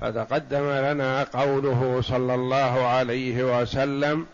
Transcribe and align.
فتقدم 0.00 0.70
لنا 0.70 1.22
قوله 1.22 2.00
صلى 2.04 2.34
الله 2.34 2.86
عليه 2.86 3.60
وسلم 3.60 4.26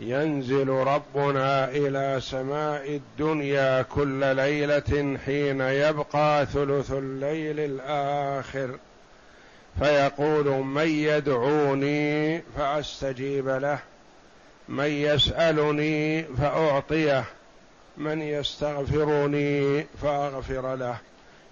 ينزل 0.00 0.68
ربنا 0.68 1.68
إلى 1.70 2.20
سماء 2.20 2.90
الدنيا 2.96 3.82
كل 3.82 4.36
ليلة 4.36 5.18
حين 5.26 5.60
يبقى 5.60 6.46
ثلث 6.46 6.92
الليل 6.92 7.60
الآخر. 7.60 8.78
فيقول 9.78 10.46
من 10.46 10.88
يدعوني 10.88 12.42
فأستجيب 12.56 13.48
له 13.48 13.78
من 14.68 14.84
يسألني 14.84 16.22
فأعطيه 16.22 17.24
من 17.96 18.22
يستغفرني 18.22 19.86
فأغفر 20.02 20.74
له. 20.74 20.96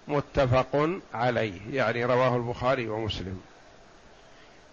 متفق 0.07 0.89
عليه 1.13 1.59
يعني 1.73 2.05
رواه 2.05 2.35
البخاري 2.35 2.87
ومسلم. 2.89 3.41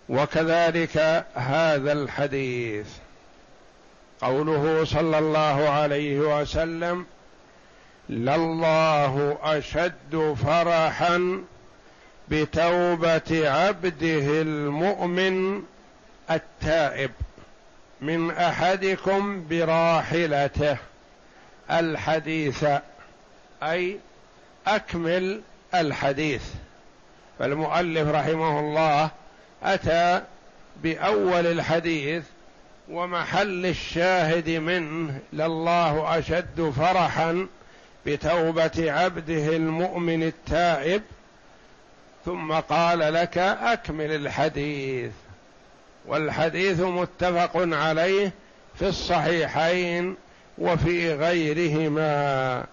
وكذلك 0.09 1.25
هذا 1.35 1.93
الحديث 1.93 2.87
قوله 4.21 4.85
صلى 4.85 5.19
الله 5.19 5.69
عليه 5.69 6.41
وسلم 6.41 7.07
لله 8.09 9.39
اشد 9.43 10.37
فرحا 10.45 11.45
بتوبه 12.29 13.51
عبده 13.51 14.43
المؤمن 14.43 15.63
التائب 16.31 17.11
من 18.01 18.31
أحدكم 18.31 19.49
براحلته. 19.49 20.77
الحديث 21.71 22.65
أي 23.63 23.99
أكمل 24.67 25.41
الحديث. 25.75 26.43
فالمؤلف 27.39 28.09
رحمه 28.09 28.61
الله 28.61 29.11
أتى 29.63 30.23
بأول 30.83 31.47
الحديث 31.47 32.23
ومحل 32.91 33.67
الشاهد 33.67 34.51
منه 34.51 35.19
لله 35.33 36.19
أشد 36.19 36.73
فرحا 36.77 37.47
بتوبة 38.07 38.93
عبده 38.93 39.57
المؤمن 39.57 40.23
التائب. 40.23 41.03
ثم 42.25 42.53
قال 42.53 42.99
لك 42.99 43.39
أكمل 43.39 44.11
الحديث. 44.11 45.13
والحديث 46.07 46.81
متفق 46.81 47.51
عليه 47.55 48.33
في 48.79 48.89
الصحيحين 48.89 50.17
وفي 50.59 51.15
غيرهما. 51.15 52.65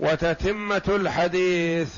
وتتمة 0.00 0.82
الحديث 0.88 1.88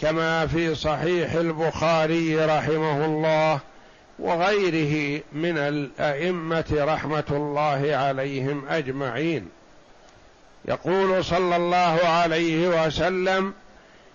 كما 0.00 0.46
في 0.46 0.74
صحيح 0.74 1.32
البخاري 1.32 2.36
رحمه 2.44 3.04
الله 3.04 3.60
وغيره 4.18 5.22
من 5.32 5.58
الأئمة 5.58 6.64
رحمة 6.72 7.24
الله 7.30 7.96
عليهم 7.96 8.64
أجمعين. 8.68 9.48
يقول 10.64 11.24
صلى 11.24 11.56
الله 11.56 12.00
عليه 12.04 12.86
وسلم 12.86 13.52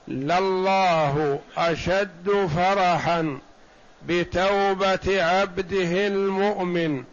لله 0.07 1.39
أشد 1.57 2.49
فرحا 2.55 3.37
بتوبة 4.07 5.23
عبده 5.23 6.07
المؤمن 6.07 7.03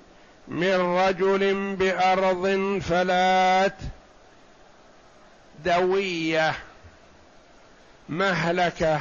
من 0.48 0.74
رجل 0.74 1.74
بأرض 1.76 2.78
فلات 2.82 3.76
دوية 5.64 6.54
مهلكة 8.08 9.00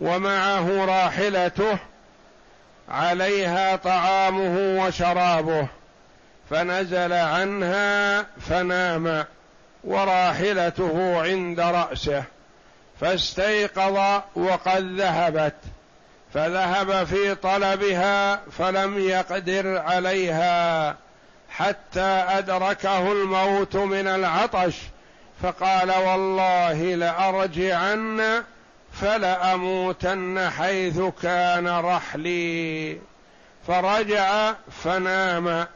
ومعه 0.00 0.84
راحلته 0.84 1.78
عليها 2.88 3.76
طعامه 3.76 4.84
وشرابه. 4.84 5.68
فنزل 6.50 7.12
عنها 7.12 8.26
فنام 8.48 9.24
وراحلته 9.84 11.22
عند 11.22 11.60
رأسه. 11.60 12.24
فاستيقظ 13.00 14.22
وقد 14.34 15.00
ذهبت. 15.00 15.54
فذهب 16.34 17.04
في 17.04 17.34
طلبها 17.34 18.40
فلم 18.58 18.98
يقدر 18.98 19.78
عليها 19.78 20.96
حتى 21.50 22.24
أدركه 22.28 23.12
الموت 23.12 23.76
من 23.76 24.08
العطش. 24.08 24.74
فقال 25.42 25.90
والله 25.90 26.94
لأرجعن 26.94 28.44
فلأموتن 28.92 30.50
حيث 30.50 31.00
كان 31.22 31.68
رحلي. 31.68 32.98
فرجع 33.66 34.52
فنام 34.84 35.66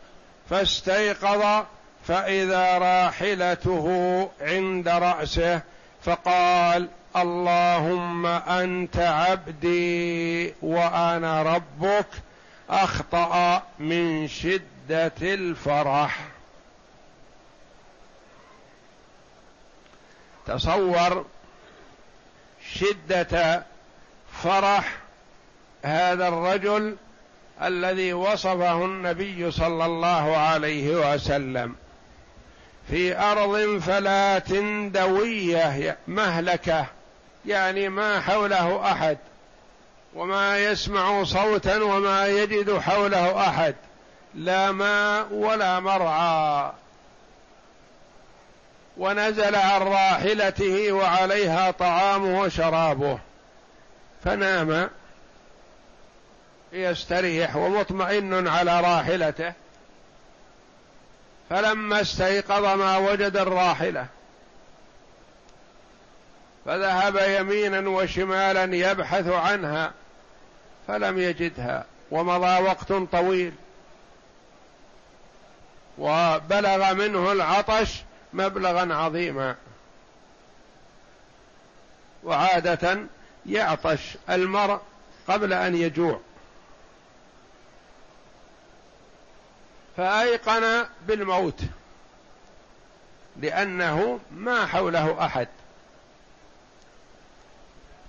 فاستيقظ 0.51 1.65
فإذا 2.05 2.79
راحلته 2.79 4.29
عند 4.41 4.89
رأسه 4.89 5.61
فقال 6.03 6.89
اللهم 7.17 8.27
أنت 8.27 8.97
عبدي 8.97 10.55
وأنا 10.63 11.43
ربك 11.43 12.07
أخطأ 12.71 13.63
من 13.79 14.29
شدة 14.29 15.13
الفرح. 15.23 16.32
تصور 20.47 21.25
شدة 22.75 23.63
فرح 24.43 24.97
هذا 25.83 26.29
الرجل 26.29 26.97
الذي 27.63 28.13
وصفه 28.13 28.85
النبي 28.85 29.51
صلى 29.51 29.85
الله 29.85 30.37
عليه 30.37 31.15
وسلم. 31.15 31.75
في 32.91 33.19
أرض 33.19 33.79
فلات 33.79 34.53
دوية 34.93 35.97
مهلكة 36.09 36.87
يعني 37.47 37.89
ما 37.89 38.21
حوله 38.21 38.93
أحد 38.93 39.19
وما 40.15 40.59
يسمع 40.59 41.25
صوتا 41.25 41.83
وما 41.83 42.27
يجد 42.27 42.79
حوله 42.79 43.49
أحد 43.49 43.75
لا 44.35 44.73
ماء 44.73 45.33
ولا 45.33 45.81
مرعى. 45.81 46.73
ونزل 48.97 49.55
عن 49.55 49.81
راحلته 49.81 50.93
وعليها 50.93 51.71
طعامه 51.71 52.41
وشرابه. 52.41 53.19
فنام. 54.25 54.91
يستريح 56.73 57.57
ومطمئن 57.57 58.49
على 58.49 58.81
راحلته. 58.81 59.53
فلما 61.51 62.01
استيقظ 62.01 62.65
ما 62.65 62.97
وجد 62.97 63.37
الراحلة. 63.37 64.07
فذهب 66.65 67.17
يمينا 67.17 67.89
وشمالا 67.89 68.77
يبحث 68.77 69.29
عنها 69.29 69.93
فلم 70.89 71.19
يجدها 71.19 71.85
ومضى 72.11 72.63
وقت 72.63 72.93
طويل. 72.93 73.53
وبلغ 75.99 76.95
منه 76.95 77.33
العطش 77.33 78.03
مبلغا 78.33 78.95
عظيما. 78.95 79.57
وعادة 82.25 82.99
يعطش 83.47 84.17
المرء 84.31 84.81
قبل 85.29 85.53
أن 85.53 85.75
يجوع. 85.75 86.21
فأيقن 89.97 90.87
بالموت 91.07 91.61
لأنه 93.37 94.21
ما 94.31 94.67
حوله 94.67 95.27
أحد. 95.27 95.49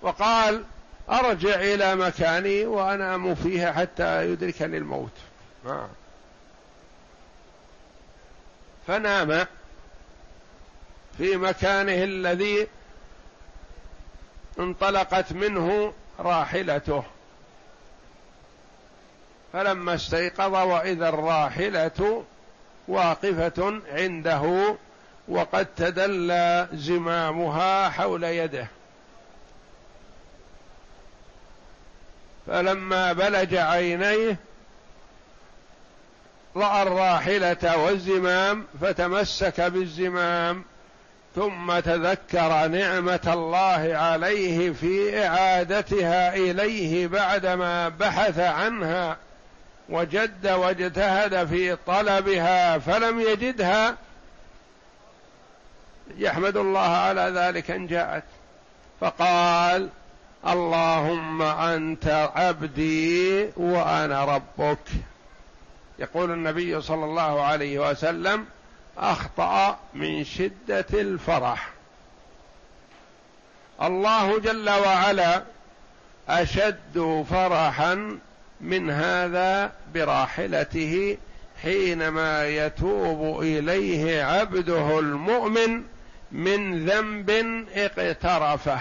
وقال 0.02 0.64
أرجع 1.10 1.56
إلى 1.56 1.96
مكاني 1.96 2.66
وانام 2.66 3.36
فيها 3.36 3.72
حتى 3.72 4.32
يدركني 4.32 4.78
الموت. 4.78 5.12
ما. 5.66 5.90
فنام. 8.88 9.48
في 11.18 11.38
مكانه 11.38 12.04
الذي 12.04 12.68
انطلقت 14.60 15.34
منه 15.34 15.94
راحلته. 16.20 17.04
فلما 19.54 19.96
استيقظ 19.96 20.54
وإذا 20.56 21.10
الراحلة 21.10 22.24
واقفة 22.88 23.82
عنده 23.92 24.76
وقد 25.28 25.66
تدلى 25.76 26.68
زمامها 26.74 27.90
حول 27.90 28.24
يده. 28.24 28.68
فلما 32.48 33.14
بلج 33.14 33.56
عينيه 33.56 34.38
رأى 36.56 36.84
الراحلة 36.84 37.78
والزمام 37.78 38.66
فتمسك 38.82 39.62
بالزمام. 39.62 40.64
ثم 41.36 41.80
تذكر 41.80 42.68
نعمة 42.68 43.20
الله 43.28 43.98
عليه 43.98 44.72
في 44.72 45.26
إعادتها 45.26 46.36
إليه 46.36 47.08
بعدما 47.08 47.90
بحث 47.90 48.40
عنها 48.40 49.18
وجد 49.90 50.48
واجتهد 50.48 51.48
في 51.48 51.76
طلبها 51.76 52.78
فلم 52.78 53.20
يجدها. 53.20 53.96
يحمد 56.18 56.58
الله 56.58 56.80
على 56.80 57.32
ذلك 57.36 57.72
إن 57.72 57.88
جاءت. 57.88 58.24
فقال 59.02 59.90
اللهم 60.48 61.42
أنت 61.42 62.30
عبدي 62.36 63.50
وأنا 63.58 64.26
ربك. 64.26 64.80
يقول 66.00 66.32
النبي 66.32 66.82
صلى 66.82 67.06
الله 67.06 67.42
عليه 67.44 67.90
وسلم 67.92 68.46
أخطأ 68.98 69.80
من 69.94 70.24
شدة 70.24 70.86
الفرح. 70.94 71.70
الله 73.82 74.40
جل 74.40 74.70
وعلا 74.70 75.44
أشد 76.30 77.26
فرحا 77.30 78.20
من 78.62 78.90
هذا 78.90 79.72
براحلته 79.94 81.18
حينما 81.62 82.48
يتوب 82.48 83.42
إليه 83.42 84.24
عبده 84.24 85.00
المؤمن 85.00 85.84
من 86.32 86.86
ذنب 86.86 87.30
اقترفه. 87.76 88.80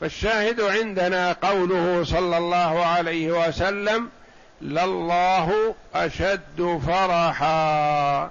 فالشاهد 0.00 0.60
عندنا 0.60 1.32
قوله 1.32 2.04
صلى 2.04 2.38
الله 2.38 2.84
عليه 2.86 3.48
وسلم 3.48 4.08
لله 4.64 5.74
أشد 5.94 6.80
فرحا. 6.86 8.30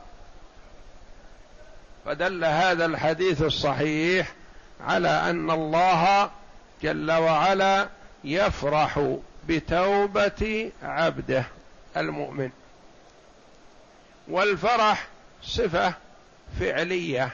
فدل 2.06 2.46
هذا 2.46 2.86
الحديث 2.86 3.42
الصحيح 3.42 4.34
على 4.82 5.10
أن 5.10 5.52
الله 5.52 6.32
جل 6.84 7.12
وعلا 7.12 7.88
يفرح 8.24 9.18
بتوبة 9.48 10.72
عبده 10.84 11.44
المؤمن. 11.98 12.50
والفرح 14.28 15.08
صفة 15.44 15.94
فعلية. 16.60 17.30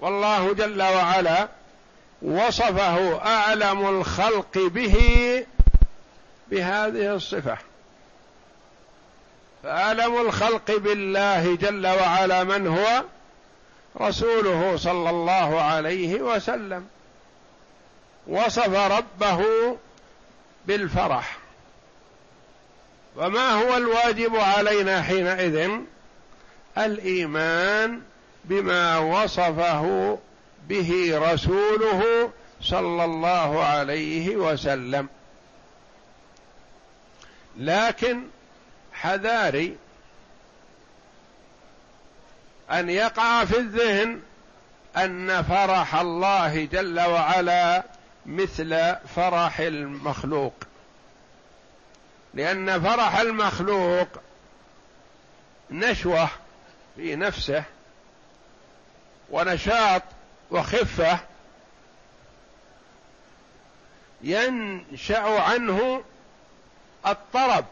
والله 0.00 0.54
جل 0.54 0.82
وعلا 0.82 1.48
وصفه 2.22 3.26
أعلم 3.26 3.88
الخلق 3.88 4.58
به 4.58 4.96
بهذه 6.50 7.14
الصفة. 7.14 7.58
فأعلم 9.62 10.20
الخلق 10.20 10.76
بالله 10.76 11.56
جل 11.56 11.86
وعلا 11.86 12.44
من 12.44 12.66
هو؟ 12.66 13.02
رسوله 14.00 14.76
صلى 14.76 15.10
الله 15.10 15.62
عليه 15.62 16.20
وسلم. 16.22 16.86
وصف 18.26 18.74
ربه 18.74 19.44
بالفرح. 20.66 21.36
وما 23.16 23.50
هو 23.50 23.76
الواجب 23.76 24.36
علينا 24.36 25.02
حينئذ؟ 25.02 25.70
الإيمان 26.78 28.00
بما 28.44 28.98
وصفه 28.98 30.18
به 30.68 31.18
رسوله 31.32 32.30
صلى 32.62 33.04
الله 33.04 33.64
عليه 33.64 34.36
وسلم. 34.36 35.08
لكن 37.56 38.22
حذاري 38.92 39.76
أن 42.70 42.90
يقع 42.90 43.44
في 43.44 43.58
الذهن 43.58 44.20
أن 44.96 45.42
فرح 45.42 45.94
الله 45.94 46.64
جل 46.64 47.00
وعلا 47.00 47.84
مثل 48.26 48.96
فرح 49.16 49.60
المخلوق. 49.60 50.54
لأن 52.34 52.80
فرح 52.82 53.18
المخلوق 53.18 54.08
نشوة 55.70 56.28
في 56.96 57.16
نفسه 57.16 57.64
ونشاط 59.30 60.02
وخفة 60.50 61.18
ينشأ 64.22 65.40
عنه 65.40 66.02
الطرب 67.06 67.64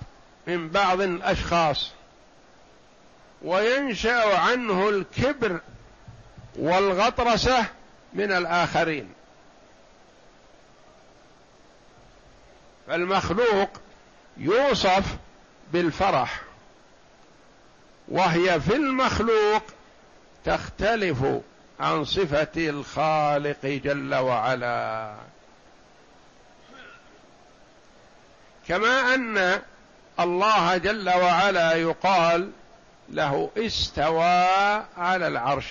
من 0.46 0.69
بعض 0.69 1.00
الأشخاص 1.00 1.90
وينشأ 3.43 4.38
عنه 4.38 4.88
الكبر 4.88 5.61
والغطرسة 6.56 7.64
من 8.12 8.32
الآخرين. 8.32 9.12
فالمخلوق 12.87 13.70
يوصف 14.37 15.17
بالفرح 15.72 16.43
وهي 18.08 18.61
في 18.61 18.76
المخلوق 18.76 19.62
تختلف 20.44 21.25
عن 21.81 22.05
صفة 22.05 22.49
الخالق 22.56 23.67
جل 23.67 24.14
وعلا. 24.14 25.14
كما 28.69 29.14
أن 29.14 29.62
الله 30.20 30.76
جل 30.76 31.08
وعلا 31.08 31.73
يقال 31.73 32.50
له 33.08 33.50
استوى 33.56 34.49
على 34.96 35.28
العرش. 35.28 35.67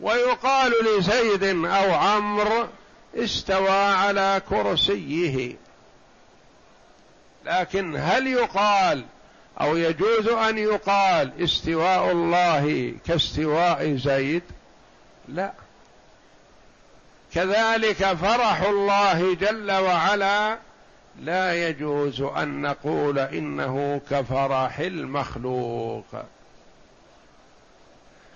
ويقال 0.00 0.72
لزيد 0.84 1.44
أو 1.64 1.94
عمرو 1.94 2.68
استوى 3.16 3.70
على 3.70 4.42
كرسيه. 4.48 5.56
لكن 7.44 7.96
هل 7.96 8.26
يقال 8.26 9.04
أو 9.60 9.76
يجوز 9.76 10.28
أن 10.28 10.58
يقال 10.58 11.32
استواء 11.44 12.12
الله 12.12 12.94
كاستواء 13.06 13.96
زيد؟ 13.96 14.42
لا. 15.28 15.52
كذلك 17.34 18.12
فرح 18.12 18.62
الله 18.62 19.34
جل 19.34 19.72
وعلا. 19.72 20.58
لا 21.20 21.68
يجوز 21.68 22.20
أن 22.20 22.62
نقول 22.62 23.18
إنه 23.18 24.00
كفرح 24.10 24.78
المخلوق. 24.78 26.06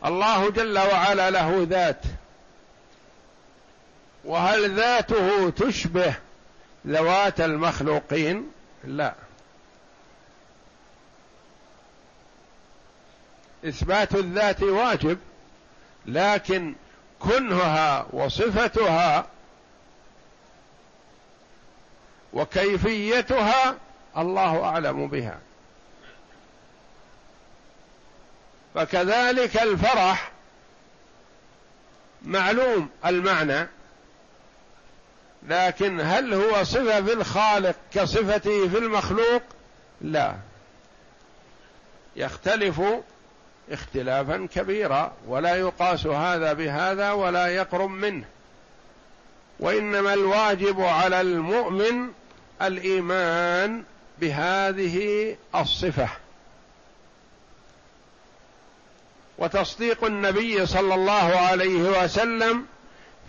الله 0.05 0.51
جل 0.51 0.79
وعلا 0.79 1.31
له 1.31 1.67
ذات. 1.71 2.03
وهل 4.25 4.77
ذاته 4.77 5.51
تشبه 5.51 6.15
ذوات 6.87 7.41
المخلوقين؟ 7.41 8.51
لا. 8.85 9.15
إثبات 13.67 14.15
الذات 14.15 14.63
واجب 14.63 15.19
لكن 16.07 16.75
كنهها 17.21 18.07
وصفتها 18.13 19.27
وكيفيتها 22.33 23.77
الله 24.17 24.65
أعلم 24.65 25.09
بها. 25.09 25.39
فكذلك 28.75 29.57
الفرح 29.63 30.33
معلوم 32.23 32.89
المعنى 33.07 33.69
لكن 35.43 36.01
هل 36.01 36.35
هو 36.35 36.65
صفة 36.65 37.03
في 37.03 37.13
الخالق 37.13 37.77
كصفته 37.93 38.69
في 38.69 38.79
المخلوق؟ 38.79 39.43
لا. 40.01 40.37
يختلف 42.17 42.81
اختلافا 43.71 44.49
كبيرا 44.55 45.13
ولا 45.27 45.55
يقاس 45.55 46.07
هذا 46.07 46.53
بهذا 46.53 47.13
ولا 47.13 47.47
يقرب 47.47 47.91
منه. 47.91 48.25
وإنما 49.61 50.15
الواجب 50.15 50.81
على 50.81 51.21
المؤمن 51.21 52.09
الإيمان 52.63 53.85
بهذه 54.21 55.37
الصفة. 55.55 56.09
وتصديق 59.39 60.05
النبي 60.05 60.67
صلى 60.67 60.95
الله 60.95 61.37
عليه 61.37 62.05
وسلم 62.05 62.67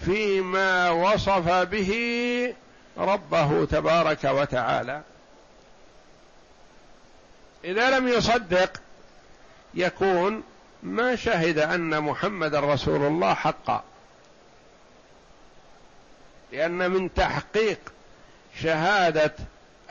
فيما 0.05 0.89
وصف 0.89 1.49
به 1.49 1.93
ربه 2.97 3.65
تبارك 3.65 4.23
وتعالى. 4.23 5.01
إذا 7.63 7.99
لم 7.99 8.07
يصدق 8.07 8.81
يكون 9.77 10.43
ما 10.83 11.15
شهد 11.15 11.59
أن 11.59 12.01
محمد 12.03 12.55
رسول 12.55 13.01
الله 13.01 13.33
حقا. 13.33 13.83
لأن 16.51 16.91
من 16.91 17.13
تحقيق 17.13 17.79
شهادة 18.61 19.33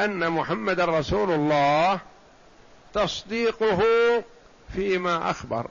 أن 0.01 0.31
محمد 0.31 0.81
رسول 0.81 1.31
الله 1.31 2.01
تصديقه 2.95 3.83
فيما 4.75 5.31
أخبر. 5.31 5.67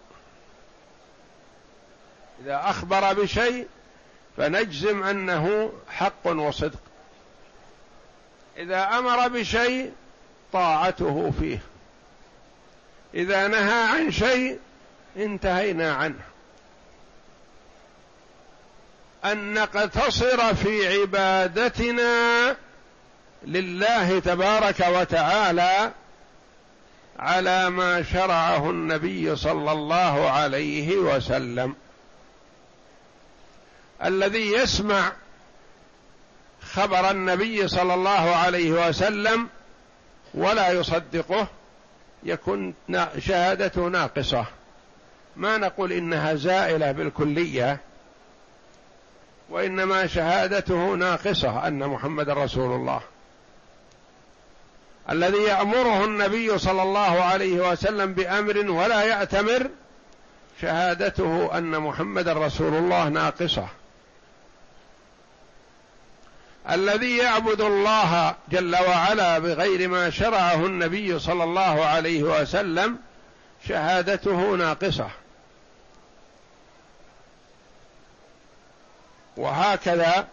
إذا 2.43 2.61
أخبر 2.69 3.13
بشيء 3.13 3.67
فنجزم 4.37 5.03
أنه 5.03 5.73
حق 5.89 6.27
وصدق. 6.27 6.79
إذا 8.57 8.83
أمر 8.83 9.27
بشيء 9.27 9.93
طاعته 10.53 11.33
فيه. 11.39 11.59
إذا 13.15 13.47
نهى 13.47 13.83
عن 13.83 14.11
شيء 14.11 14.59
انتهينا 15.17 15.93
عنه. 15.93 16.19
أن 19.25 19.53
نقتصر 19.53 20.55
في 20.55 21.01
عبادتنا 21.01 22.55
لله 23.43 24.19
تبارك 24.19 24.79
وتعالى 24.79 25.91
على 27.19 27.69
ما 27.69 28.03
شرعه 28.03 28.69
النبي 28.69 29.35
صلى 29.35 29.71
الله 29.71 30.29
عليه 30.29 30.97
وسلم. 30.97 31.75
الذي 34.03 34.51
يسمع 34.51 35.11
خبر 36.73 37.11
النبي 37.11 37.67
صلى 37.67 37.93
الله 37.93 38.35
عليه 38.35 38.87
وسلم 38.87 39.49
ولا 40.33 40.71
يصدقه 40.71 41.47
يكون 42.25 42.73
شهادته 43.19 43.87
ناقصة. 43.87 44.45
ما 45.35 45.57
نقول 45.57 45.91
إنها 45.91 46.35
زائلة 46.35 46.91
بالكلية 46.91 47.77
وإنما 49.49 50.07
شهادته 50.07 50.95
ناقصة 50.95 51.67
أن 51.67 51.87
محمد 51.87 52.29
رسول 52.29 52.71
الله. 52.75 53.01
الذي 55.09 55.43
يأمره 55.43 56.05
النبي 56.05 56.57
صلى 56.57 56.83
الله 56.83 57.23
عليه 57.23 57.71
وسلم 57.71 58.13
بأمر 58.13 58.71
ولا 58.71 59.03
يأتمر 59.03 59.69
شهادته 60.61 61.57
أن 61.57 61.79
محمد 61.79 62.27
رسول 62.27 62.73
الله 62.73 63.09
ناقصة. 63.09 63.67
الذي 66.69 67.17
يعبد 67.17 67.61
الله 67.61 68.35
جل 68.51 68.75
وعلا 68.75 69.39
بغير 69.39 69.87
ما 69.87 70.09
شرعه 70.09 70.65
النبي 70.65 71.19
صلى 71.19 71.43
الله 71.43 71.85
عليه 71.85 72.23
وسلم 72.23 72.97
شهادته 73.67 74.55
ناقصة. 74.55 75.09
وهكذا 79.37 80.27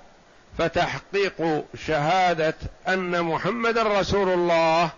فتحقيق 0.58 1.64
شهادة 1.86 2.54
أن 2.88 3.22
محمد 3.22 3.78
رسول 3.78 4.28
الله 4.28 4.90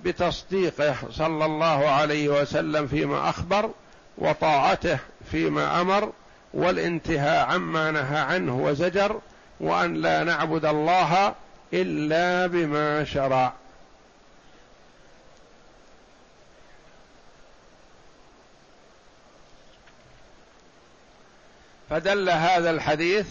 بتصديقه 0.00 0.96
صلى 1.10 1.44
الله 1.44 1.88
عليه 1.88 2.28
وسلم 2.28 2.86
فيما 2.86 3.28
أخبر 3.28 3.70
وطاعته 4.18 4.98
فيما 5.30 5.80
أمر 5.80 6.12
والانتهاء 6.54 7.46
عما 7.46 7.90
نهى 7.90 8.18
عنه 8.18 8.56
وزجر 8.56 9.20
وأن 9.60 9.94
لا 9.94 10.24
نعبد 10.24 10.64
الله 10.64 11.34
إلا 11.72 12.46
بما 12.46 13.04
شرع. 13.04 13.52
فدل 21.90 22.30
هذا 22.30 22.70
الحديث 22.70 23.26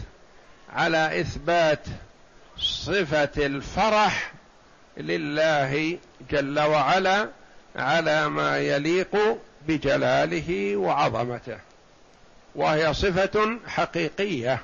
على 0.74 1.22
إثبات 1.22 1.86
صفة 2.58 3.46
الفرح 3.46 4.32
لله 4.98 5.98
جل 6.32 6.60
وعلا 6.60 7.30
على 7.76 8.30
ما 8.30 8.58
يليق 8.58 9.40
بجلاله 9.68 10.78
وعظمته 10.78 11.58
وهي 12.56 12.94
صفة 12.94 13.58
حقيقية. 13.68 14.60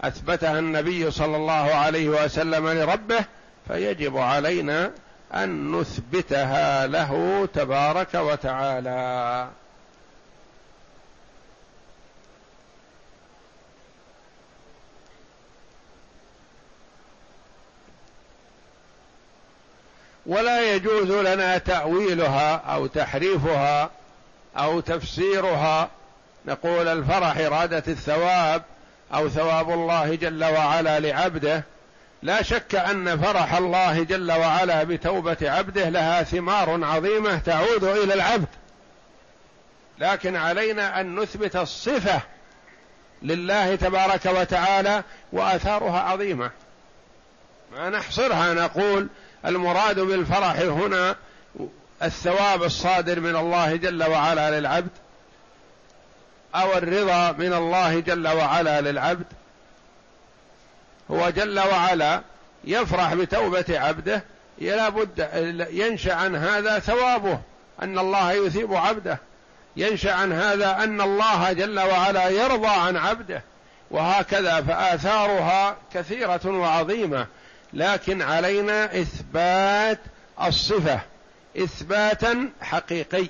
أثبتها 0.00 0.58
النبي 0.58 1.10
صلى 1.10 1.36
الله 1.36 1.52
عليه 1.52 2.08
وسلم 2.08 2.68
لربه 2.68 3.24
فيجب 3.68 4.16
علينا 4.16 4.90
أن 5.34 5.72
نثبتها 5.72 6.86
له 6.86 7.48
تبارك 7.54 8.14
وتعالى. 8.14 9.48
ولا 20.26 20.74
يجوز 20.74 21.10
لنا 21.10 21.58
تأويلها 21.58 22.56
أو 22.56 22.86
تحريفها 22.86 23.90
أو 24.56 24.80
تفسيرها. 24.80 25.90
نقول 26.46 26.88
الفرح 26.88 27.36
إرادة 27.36 27.82
الثواب 27.88 28.62
أو 29.14 29.28
ثواب 29.28 29.70
الله 29.70 30.14
جل 30.14 30.44
وعلا 30.44 31.00
لعبده 31.00 31.64
لا 32.22 32.42
شك 32.42 32.74
أن 32.74 33.18
فرح 33.18 33.54
الله 33.54 34.02
جل 34.02 34.32
وعلا 34.32 34.84
بتوبة 34.84 35.36
عبده 35.42 35.88
لها 35.88 36.22
ثمار 36.22 36.84
عظيمة 36.84 37.38
تعود 37.38 37.84
إلى 37.84 38.14
العبد. 38.14 38.48
لكن 39.98 40.36
علينا 40.36 41.00
أن 41.00 41.14
نثبت 41.14 41.56
الصفة 41.56 42.20
لله 43.22 43.74
تبارك 43.74 44.26
وتعالى 44.26 45.02
وآثارها 45.32 46.00
عظيمة. 46.00 46.50
ما 47.72 47.90
نحصرها 47.90 48.54
نقول 48.54 49.08
المراد 49.46 50.00
بالفرح 50.00 50.56
هنا 50.56 51.16
الثواب 52.02 52.62
الصادر 52.62 53.20
من 53.20 53.36
الله 53.36 53.76
جل 53.76 54.02
وعلا 54.02 54.60
للعبد 54.60 54.90
أو 56.54 56.78
الرضا 56.78 57.32
من 57.32 57.52
الله 57.52 58.00
جل 58.00 58.28
وعلا 58.28 58.80
للعبد 58.80 59.26
هو 61.10 61.30
جل 61.30 61.58
وعلا 61.58 62.20
يفرح 62.64 63.14
بتوبة 63.14 63.64
عبده 63.68 64.22
لا 64.58 64.88
بد 64.88 65.28
ينشأ 65.70 66.14
عن 66.14 66.36
هذا 66.36 66.78
ثوابه 66.78 67.40
أن 67.82 67.98
الله 67.98 68.32
يثيب 68.32 68.74
عبده 68.74 69.18
ينشأ 69.76 70.12
عن 70.12 70.32
هذا 70.32 70.84
أن 70.84 71.00
الله 71.00 71.52
جل 71.52 71.80
وعلا 71.80 72.28
يرضى 72.28 72.68
عن 72.68 72.96
عبده 72.96 73.42
وهكذا 73.90 74.60
فآثارها 74.60 75.76
كثيرة 75.94 76.40
وعظيمة. 76.46 77.26
لكن 77.72 78.22
علينا 78.22 79.00
إثبات 79.00 79.98
الصفة 80.42 81.00
إثباتا 81.56 82.48
حقيقي. 82.62 83.26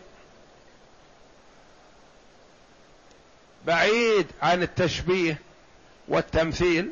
بعيد 3.66 4.26
عن 4.42 4.62
التشبيه 4.62 5.38
والتمثيل 6.08 6.90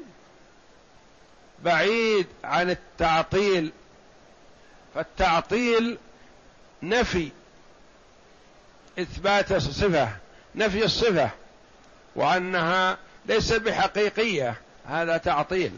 بعيد 1.64 2.26
عن 2.44 2.70
التعطيل 2.70 3.72
فالتعطيل 4.94 5.98
نفي 6.82 7.30
إثبات 8.98 9.52
الصفه 9.52 10.08
نفي 10.54 10.84
الصفة 10.84 11.30
وأنها 12.16 12.98
ليست 13.26 13.54
بحقيقية 13.60 14.54
هذا 14.86 15.16
تعطيل. 15.16 15.72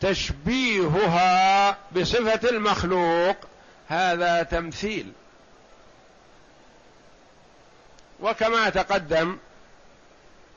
تشبيهها 0.00 1.76
بصفة 1.92 2.48
المخلوق 2.48 3.36
هذا 3.88 4.42
تمثيل. 4.42 5.12
وكما 8.20 8.68
تقدم 8.70 9.38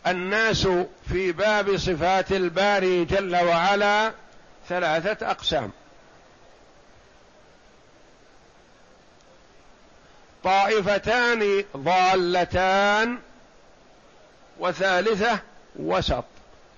الناس 0.08 0.68
في 1.10 1.32
باب 1.32 1.78
صفات 1.78 2.32
الباري 2.32 3.06
جل 3.06 3.36
وعلا 3.36 4.12
ثلاثة 4.70 5.32
أقسام. 5.32 5.72
طائفتان 10.44 11.64
ضالتان 11.78 13.18
وثالثة 14.60 15.40
وسط 15.76 16.26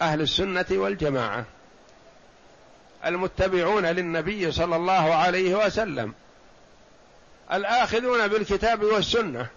أهل 0.01 0.21
السنة 0.21 0.65
والجماعة. 0.71 1.45
المتبعون 3.05 3.85
للنبي 3.85 4.51
صلى 4.51 4.75
الله 4.75 5.15
عليه 5.15 5.65
وسلم. 5.65 6.13
الآخذون 7.53 8.27
بالكتاب 8.27 8.83
والسنة. 8.83 9.47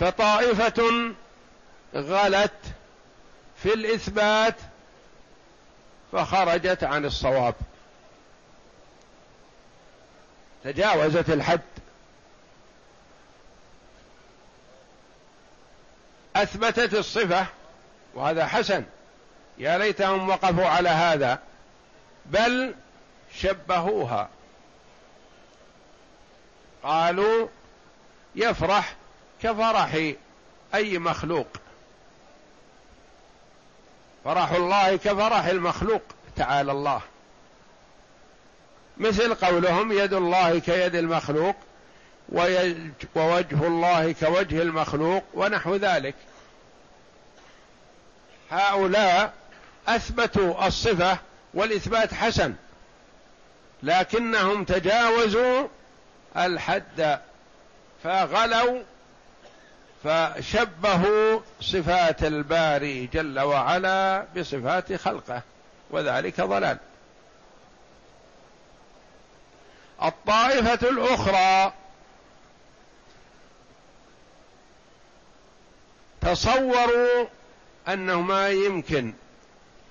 فطائفة 0.00 1.12
غلت 1.94 2.52
في 3.62 3.74
الإثبات 3.74 4.54
فخرجت 6.12 6.84
عن 6.84 7.04
الصواب. 7.04 7.54
تجاوزت 10.64 11.30
الحد. 11.30 11.60
أثبتت 16.36 16.94
الصفة 16.94 17.46
وهذا 18.14 18.46
حسن. 18.46 18.84
يا 19.58 19.78
ليتهم 19.78 20.28
وقفوا 20.28 20.66
على 20.66 20.88
هذا. 20.88 21.38
بل 22.26 22.74
شبهوها. 23.34 24.28
قالوا 26.82 27.48
يفرح 28.34 28.94
كفرح 29.42 30.12
أي 30.74 30.98
مخلوق. 30.98 31.46
فرح 34.24 34.52
الله 34.52 34.96
كفرح 34.96 35.44
المخلوق 35.44 36.02
تعالى 36.36 36.72
الله. 36.72 37.00
مثل 38.98 39.34
قولهم 39.34 39.92
يد 39.92 40.14
الله 40.14 40.58
كيد 40.58 40.94
المخلوق 40.94 41.56
ووجه 43.14 43.66
الله 43.66 44.12
كوجه 44.12 44.62
المخلوق 44.62 45.24
ونحو 45.34 45.76
ذلك. 45.76 46.14
هؤلاء 48.50 49.32
أثبتوا 49.88 50.66
الصفة 50.66 51.18
والإثبات 51.54 52.14
حسن 52.14 52.54
لكنهم 53.82 54.64
تجاوزوا 54.64 55.68
الحد 56.36 57.18
فغلوا 58.04 58.82
فشبهوا 60.04 61.40
صفات 61.60 62.24
الباري 62.24 63.06
جل 63.06 63.40
وعلا 63.40 64.24
بصفات 64.36 64.92
خلقه 64.92 65.42
وذلك 65.90 66.40
ضلال. 66.40 66.78
الطائفة 70.02 70.88
الأخرى 70.88 71.72
تصوروا 76.20 77.26
أنه 77.88 78.20
ما 78.20 78.48
يمكن 78.48 79.14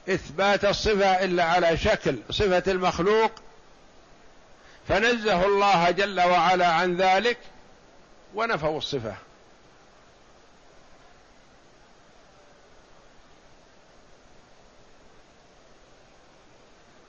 إثبات 0.09 0.65
الصفة 0.65 1.23
إلا 1.23 1.43
على 1.43 1.77
شكل 1.77 2.19
صفة 2.29 2.71
المخلوق 2.71 3.31
فنزه 4.87 5.45
الله 5.45 5.91
جل 5.91 6.19
وعلا 6.21 6.67
عن 6.67 6.97
ذلك 6.97 7.37
ونفوا 8.35 8.77
الصفة. 8.77 9.15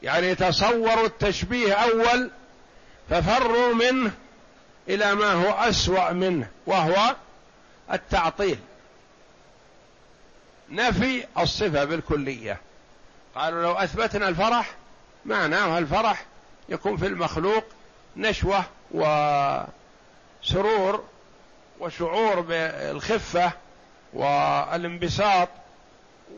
يعني 0.03 0.35
تصوروا 0.35 1.07
التشبيه 1.07 1.75
أول 1.75 2.31
ففروا 3.11 3.75
منه 3.75 4.13
إلى 4.89 5.15
ما 5.15 5.33
هو 5.33 5.51
أسوأ 5.51 6.13
منه 6.13 6.49
وهو 6.67 7.17
التعطيل. 7.93 8.59
نفي 10.71 11.25
الصفة 11.39 11.85
بالكلية. 11.85 12.61
قالوا 13.35 13.63
لو 13.63 13.73
أثبتنا 13.73 14.29
الفرح 14.29 14.75
معناه 15.25 15.79
الفرح 15.79 16.25
يكون 16.69 16.97
في 16.97 17.07
المخلوق 17.07 17.65
نشوة 18.17 18.65
وسرور 18.91 19.65
وشعور 21.81 22.41
بالخفة 22.41 23.53
والانبساط 24.13 25.49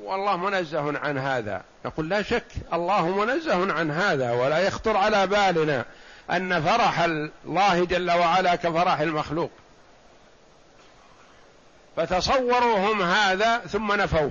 والله 0.02 0.37
منزه 0.37 0.99
عن 0.99 1.18
هذا. 1.18 1.62
نقول 1.85 2.09
لا 2.09 2.23
شك 2.23 2.47
الله 2.73 3.09
منزه 3.09 3.73
عن 3.73 3.90
هذا 3.90 4.32
ولا 4.32 4.59
يخطر 4.59 4.97
على 4.97 5.26
بالنا 5.26 5.85
أن 6.30 6.62
فرح 6.62 7.00
الله 7.00 7.85
جل 7.85 8.11
وعلا 8.11 8.54
كفرح 8.54 9.00
المخلوق. 9.00 9.50
فتصوروا 11.97 12.78
هم 12.78 13.02
هذا 13.02 13.59
ثم 13.59 13.92
نفوه 13.92 14.30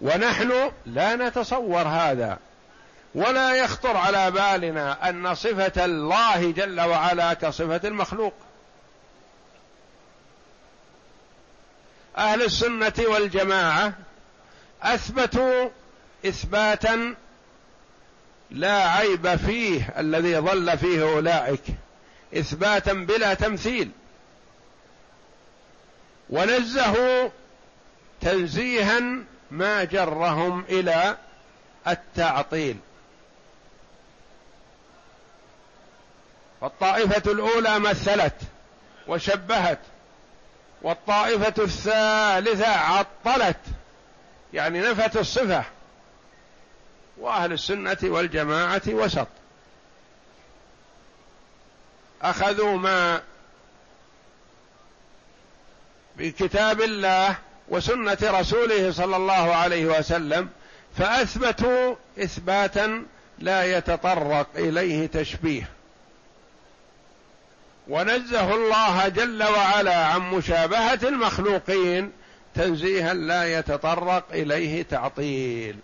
ونحن 0.00 0.70
لا 0.86 1.16
نتصور 1.16 1.82
هذا. 1.82 2.38
ولا 3.14 3.52
يخطر 3.52 3.96
على 3.96 4.30
بالنا 4.30 5.08
أن 5.08 5.34
صفة 5.34 5.84
الله 5.84 6.52
جل 6.52 6.80
وعلا 6.80 7.34
كصفة 7.34 7.80
المخلوق. 7.84 8.34
أهل 12.18 12.42
السنة 12.42 12.92
والجماعة 12.98 13.92
أثبتوا 14.82 15.68
إثباتا 16.26 17.14
لا 18.50 18.88
عيب 18.88 19.36
فيه 19.36 19.94
الذي 19.98 20.38
ظل 20.38 20.78
فيه 20.78 21.02
أولئك 21.02 21.62
إثباتا 22.34 22.92
بلا 22.92 23.34
تمثيل. 23.34 23.90
ونزهوا 26.30 27.28
تنزيها 28.20 29.00
ما 29.50 29.84
جرهم 29.84 30.64
إلى 30.68 31.16
التعطيل. 31.88 32.76
فالطائفه 36.60 37.32
الأولى 37.32 37.78
مثلت 37.78 38.34
وشبهت. 39.08 39.78
والطائفة 40.82 41.64
الثالثة 41.64 42.68
عطلت 42.68 43.60
يعني 44.52 44.80
نفت 44.80 45.16
الصفة. 45.16 45.64
وأهل 47.18 47.52
السنة 47.52 47.96
والجماعة 48.02 48.82
وسط. 48.88 49.28
أخذوا 52.22 52.76
ما 52.76 53.22
بكتاب 56.16 56.80
الله 56.80 57.36
وسنة 57.68 58.18
رسوله 58.22 58.92
صلى 58.92 59.16
الله 59.16 59.54
عليه 59.54 59.86
وسلم 59.86 60.48
فأثبتوا 60.98 61.94
إثباتا 62.18 63.06
لا 63.38 63.76
يتطرق 63.76 64.46
إليه 64.56 65.06
تشبيه. 65.06 65.68
ونزه 67.88 68.54
الله 68.54 69.08
جل 69.08 69.42
وعلا 69.42 70.06
عن 70.06 70.20
مشابهة 70.20 70.98
المخلوقين 71.02 72.12
تنزيها 72.54 73.14
لا 73.14 73.58
يتطرق 73.58 74.24
إليه 74.32 74.82
تعطيل. 74.82 75.76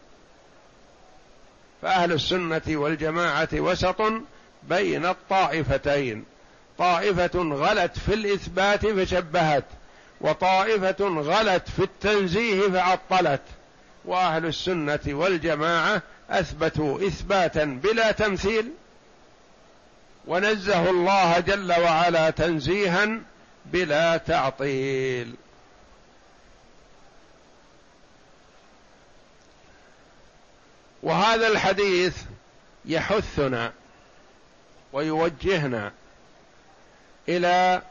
فأهل 1.83 2.13
السنة 2.13 2.63
والجماعة 2.69 3.49
وسط 3.55 4.03
بين 4.63 5.07
الطائفتين. 5.07 6.25
طائفة 6.79 7.31
غلت 7.35 7.99
في 7.99 8.15
الإثبات 8.15 8.87
فشبهت 8.87 9.65
وطائفة 10.21 11.09
غلت 11.09 11.69
في 11.69 11.83
التنزيه 11.83 12.69
فعطلت. 12.69 13.43
وأهل 14.05 14.47
السنة 14.47 15.01
والجماعة 15.09 16.03
أثبتوا 16.31 17.07
إثباتا 17.07 17.65
بلا 17.65 18.13
تمثيل 18.13 18.71
ونزه 20.27 20.91
الله 20.91 21.39
جل 21.39 21.73
وعلا 21.73 22.31
تنزيها 22.31 23.09
بلا 23.67 24.17
تعطيل. 24.17 25.35
وهذا 31.03 31.47
الحديث 31.47 32.17
يحثنا 32.85 33.73
ويوجهنا 34.93 35.93
إلى 37.29 37.83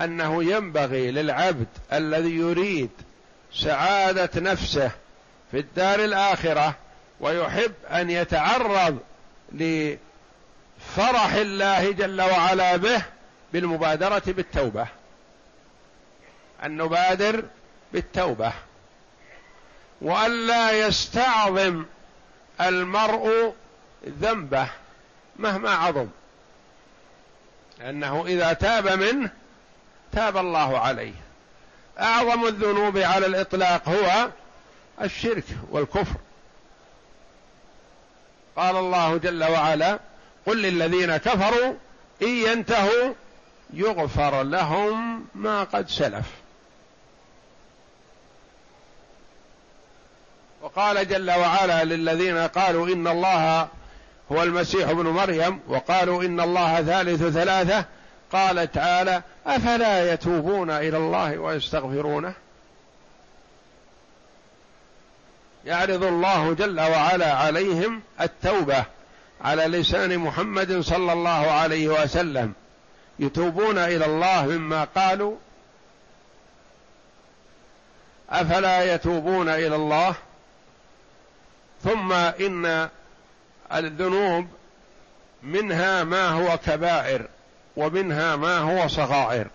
أنه 0.00 0.44
ينبغي 0.44 1.10
للعبد 1.10 1.66
الذي 1.92 2.30
يريد 2.30 2.90
سعادة 3.54 4.30
نفسه 4.40 4.90
في 5.50 5.58
الدار 5.58 6.04
الآخرة 6.04 6.74
ويحب 7.20 7.72
أن 7.90 8.10
يتعرض 8.10 8.98
فرح 10.96 11.34
الله 11.34 11.92
جل 11.92 12.20
وعلا 12.20 12.76
به 12.76 13.02
بالمبادرة 13.52 14.22
بالتوبة. 14.26 14.86
أن 16.64 16.76
نبادر 16.76 17.44
بالتوبة. 17.92 18.52
وألا 20.00 20.86
يستعظم 20.86 21.84
المرء 22.60 23.54
ذنبه 24.08 24.68
مهما 25.36 25.70
عظم. 25.70 26.08
لأنه 27.78 28.26
إذا 28.26 28.52
تاب 28.52 28.88
منه 28.88 29.30
تاب 30.12 30.36
الله 30.36 30.78
عليه. 30.78 31.14
أعظم 32.00 32.46
الذنوب 32.46 32.98
على 32.98 33.26
الإطلاق 33.26 33.88
هو 33.88 34.28
الشرك 35.02 35.44
والكفر. 35.70 36.16
قال 38.56 38.76
الله 38.76 39.16
جل 39.16 39.44
وعلا 39.44 39.98
قل 40.48 40.62
للذين 40.62 41.16
كفروا 41.16 41.74
إن 42.22 42.28
ينتهوا 42.28 43.14
يغفر 43.72 44.42
لهم 44.42 45.24
ما 45.34 45.64
قد 45.64 45.88
سلف. 45.88 46.26
وقال 50.62 51.08
جل 51.08 51.30
وعلا 51.30 51.84
للذين 51.84 52.38
قالوا 52.38 52.86
إن 52.86 53.06
الله 53.06 53.68
هو 54.32 54.42
المسيح 54.42 54.88
ابن 54.88 55.06
مريم 55.06 55.60
وقالوا 55.68 56.22
إن 56.22 56.40
الله 56.40 56.82
ثالث 56.82 57.22
ثلاثة 57.22 57.84
قال 58.32 58.72
تعالى 58.72 59.22
أفلا 59.46 60.12
يتوبون 60.12 60.70
إلى 60.70 60.96
الله 60.96 61.38
ويستغفرونه؟ 61.38 62.34
يعرض 65.64 66.04
الله 66.04 66.54
جل 66.54 66.80
وعلا 66.80 67.32
عليهم 67.32 68.02
التوبة. 68.20 68.84
على 69.40 69.66
لسان 69.66 70.18
محمد 70.18 70.80
صلى 70.80 71.12
الله 71.12 71.50
عليه 71.50 71.88
وسلم. 71.88 72.52
يتوبون 73.18 73.78
إلى 73.78 74.06
الله 74.06 74.46
مما 74.46 74.84
قالوا. 74.84 75.36
أفلا 78.30 78.94
يتوبون 78.94 79.48
إلى 79.48 79.76
الله؟ 79.76 80.14
ثم 81.84 82.12
إن 82.12 82.88
الذنوب 83.74 84.46
منها 85.42 86.04
ما 86.04 86.28
هو 86.28 86.58
كبائر 86.66 87.28
ومنها 87.76 88.36
ما 88.36 88.58
هو 88.58 88.88
صغائر. 88.88 89.46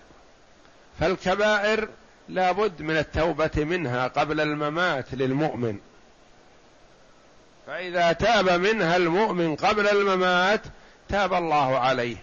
فالكبائر 1.00 1.88
لا 2.30 2.52
بد 2.52 2.82
من 2.82 2.98
التوبة 2.98 3.52
منها 3.56 4.08
قبل 4.08 4.42
الممات 4.42 5.06
للمؤمن. 5.14 5.80
فإذا 7.68 8.12
تاب 8.12 8.50
منها 8.50 8.96
المؤمن 8.96 9.56
قبل 9.56 9.88
الممات 9.88 10.62
تاب 11.10 11.34
الله 11.34 11.80
عليه. 11.80 12.18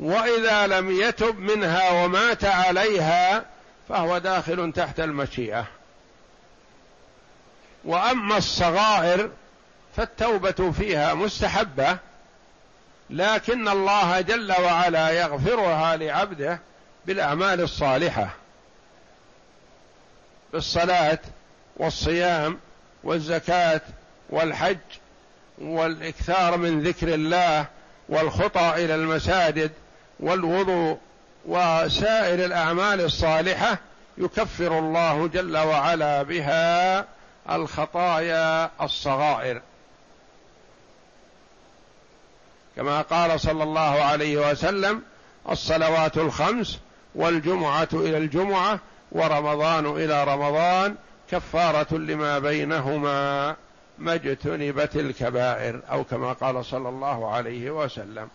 وإذا 0.00 0.66
لم 0.66 1.00
يتب 1.00 1.38
منها 1.38 1.90
ومات 1.90 2.44
عليها 2.44 3.44
فهو 3.88 4.18
داخل 4.18 4.72
تحت 4.72 5.00
المشيئة. 5.00 5.66
وأما 7.84 8.36
الصغائر 8.36 9.30
فالتوبة 9.96 10.72
فيها 10.72 11.14
مستحبة 11.14 11.98
لكن 13.10 13.68
الله 13.68 14.20
جل 14.20 14.52
وعلا 14.52 15.10
يغفرها 15.10 15.96
لعبده 15.96 16.60
بالأعمال 17.06 17.60
الصالحة. 17.60 18.41
بالصلاه 20.52 21.18
والصيام 21.76 22.58
والزكاة 23.04 23.80
والحج 24.30 24.78
والإكثار 25.58 26.56
من 26.56 26.82
ذكر 26.82 27.14
الله 27.14 27.66
والخطى 28.08 28.72
إلى 28.76 28.94
المساجد 28.94 29.70
والوضوء 30.20 30.98
وسائر 31.46 32.44
الأعمال 32.44 33.00
الصالحة 33.00 33.78
يكفر 34.18 34.78
الله 34.78 35.26
جل 35.28 35.56
وعلا 35.56 36.22
بها 36.22 37.06
الخطايا 37.50 38.70
الصغائر. 38.80 39.60
كما 42.76 43.02
قال 43.02 43.40
صلى 43.40 43.62
الله 43.62 44.02
عليه 44.02 44.50
وسلم 44.50 45.02
الصلوات 45.50 46.16
الخمس 46.16 46.78
والجمعة 47.14 47.88
إلى 47.92 48.18
الجمعة 48.18 48.78
ورمضان 49.12 49.86
إلى 49.86 50.24
رمضان 50.24 50.96
كفارة 51.30 51.94
لما 51.94 52.38
بينهما 52.38 53.56
ما 53.98 54.14
اجتنبت 54.14 54.96
الكبائر 54.96 55.80
أو 55.90 56.04
كما 56.04 56.32
قال 56.32 56.64
صلى 56.64 56.88
الله 56.88 57.30
عليه 57.32 57.70
وسلم. 57.70 58.28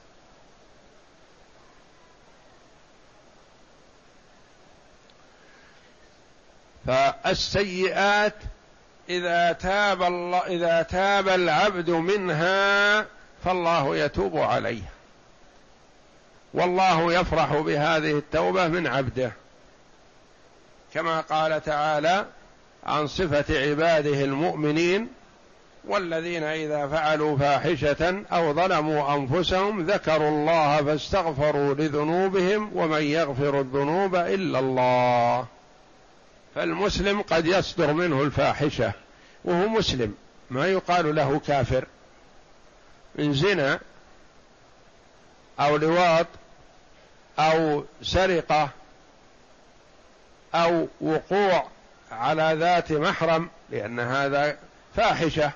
فالسيئات 6.87 8.33
إذا 9.09 9.51
تاب 9.51 10.03
الله 10.03 10.37
إذا 10.37 10.81
تاب 10.81 11.29
العبد 11.29 11.89
منها 11.89 13.05
فالله 13.45 13.97
يتوب 13.97 14.37
عليه 14.37 14.83
والله 16.53 17.13
يفرح 17.13 17.53
بهذه 17.53 18.11
التوبة 18.11 18.67
من 18.67 18.87
عبده. 18.87 19.31
كما 20.97 21.21
قال 21.21 21.63
تعالى 21.63 22.25
عن 22.85 23.07
صفة 23.07 23.69
عباده 23.69 24.23
المؤمنين 24.23 25.07
والذين 25.87 26.43
إذا 26.43 26.87
فعلوا 26.87 27.37
فاحشة 27.37 28.23
أو 28.31 28.53
ظلموا 28.53 29.15
أنفسهم 29.15 29.85
ذكروا 29.85 30.29
الله 30.29 30.83
فاستغفروا 30.83 31.73
لذنوبهم 31.73 32.71
ومن 32.75 33.01
يغفر 33.01 33.59
الذنوب 33.59 34.15
إلا 34.15 34.59
الله. 34.59 35.45
فالمسلم 36.55 37.21
قد 37.21 37.45
يصدر 37.45 37.93
منه 37.93 38.21
الفاحشة 38.21 38.91
وهو 39.45 39.67
مسلم 39.67 40.13
ما 40.49 40.67
يقال 40.67 41.15
له 41.15 41.39
كافر. 41.47 41.85
من 43.15 43.33
زنا 43.33 43.79
أو 45.59 45.77
لواط 45.77 46.27
أو 47.39 47.83
سرقة 48.01 48.69
أو 50.63 50.87
وقوع 51.01 51.63
على 52.11 52.55
ذات 52.59 52.91
محرم 52.91 53.49
لأن 53.69 53.99
هذا 53.99 54.57
فاحشة. 54.95 55.51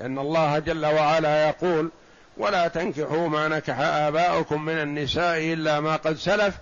لأن 0.00 0.18
الله 0.18 0.58
جل 0.58 0.86
وعلا 0.86 1.48
يقول 1.48 1.90
ولا 2.36 2.68
تنكحوا 2.68 3.28
ما 3.28 3.48
نكح 3.48 3.78
آباؤكم 3.80 4.64
من 4.64 4.78
النساء 4.78 5.38
إلا 5.38 5.80
ما 5.80 5.96
قد 5.96 6.16
سلف 6.16 6.54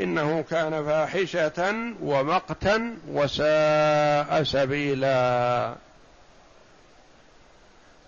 إنه 0.00 0.44
كان 0.50 0.84
فاحشة 0.84 1.74
ومقتا 2.02 2.96
وساء 3.08 4.42
سبيلا. 4.42 5.74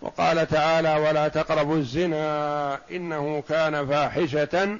وقال 0.02 0.48
تعالى 0.48 0.94
ولا 0.94 1.28
تقربوا 1.28 1.76
الزنا 1.76 2.78
إنه 2.90 3.42
كان 3.48 3.86
فاحشة 3.86 4.78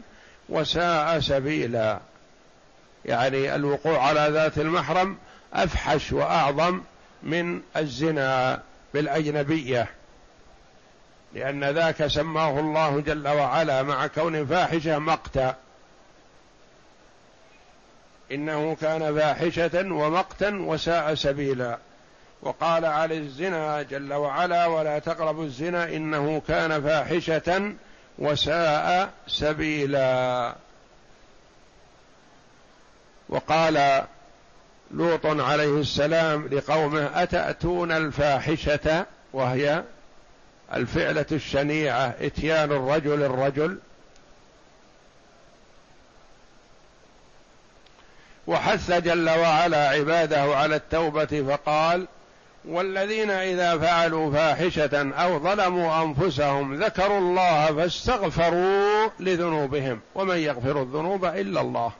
وساء 0.49 1.21
سبيلا. 1.21 1.99
يعني 3.07 3.55
الوقوع 3.55 4.09
على 4.09 4.29
ذات 4.31 4.59
المحرم 4.59 5.17
أفحش 5.55 6.13
وأعظم 6.13 6.81
من 7.23 7.61
الزنا 7.77 8.63
بالأجنبية 8.95 9.89
لأن 11.35 11.65
ذاك 11.65 12.07
سماه 12.07 12.61
الله 12.61 13.01
جل 13.01 13.29
وعلا 13.29 13.83
مع 13.83 14.07
كون 14.07 14.47
فاحشة 14.47 14.99
مقتا. 14.99 15.55
إنه 18.33 18.77
كان 18.81 19.15
فاحشة 19.15 19.93
ومقتا 19.93 20.51
وساء 20.51 21.15
سبيلا. 21.15 21.79
وقال 22.43 22.85
على 22.85 23.19
الزنا 23.19 23.83
جل 23.83 24.13
وعلا 24.13 24.67
ولا 24.67 24.99
تقربوا 24.99 25.45
الزنا 25.45 25.85
إنه 25.85 26.43
كان 26.49 26.83
فاحشة 26.83 27.73
وساء 28.19 29.11
سبيلا. 29.27 30.55
وقال 33.29 34.05
لوط 34.91 35.27
عليه 35.27 35.81
السلام 35.81 36.49
لقومه 36.49 37.23
أتأتون 37.23 37.93
الفاحشة 37.93 39.07
وهي 39.33 39.83
الفعلة 40.75 41.27
الشنيعة 41.33 42.15
إتيان 42.21 42.73
الرجل 42.73 43.23
الرجل؟ 43.23 43.79
وحث 48.47 48.93
جل 48.93 49.31
وعلا 49.31 49.89
عباده 49.89 50.43
على 50.43 50.77
التوبة 50.77 51.45
فقال 51.49 52.07
والذين 52.65 53.31
إذا 53.31 53.79
فعلوا 53.79 54.33
فاحشة 54.33 55.13
أو 55.13 55.39
ظلموا 55.39 56.03
أنفسهم 56.03 56.83
ذكروا 56.83 57.19
الله 57.19 57.67
فاستغفروا 57.67 59.09
لذنوبهم 59.21 60.01
ومن 60.15 60.37
يغفر 60.37 60.83
الذنوب 60.83 61.25
إلا 61.25 61.61
الله. 61.61 61.93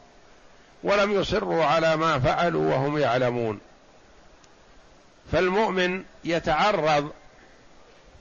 ولم 0.83 1.21
يصروا 1.21 1.65
على 1.65 1.97
ما 1.97 2.19
فعلوا 2.19 2.75
وهم 2.75 2.99
يعلمون. 2.99 3.61
فالمؤمن 5.33 6.05
يتعرض 6.25 7.13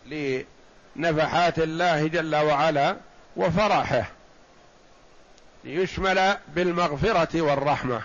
لنفحات 0.05 1.59
الله 1.59 2.07
جل 2.07 2.35
وعلا 2.35 2.95
وفرحه 3.35 4.05
ليشمل 5.63 6.37
بالمغفرة 6.47 7.41
والرحمة. 7.41 8.01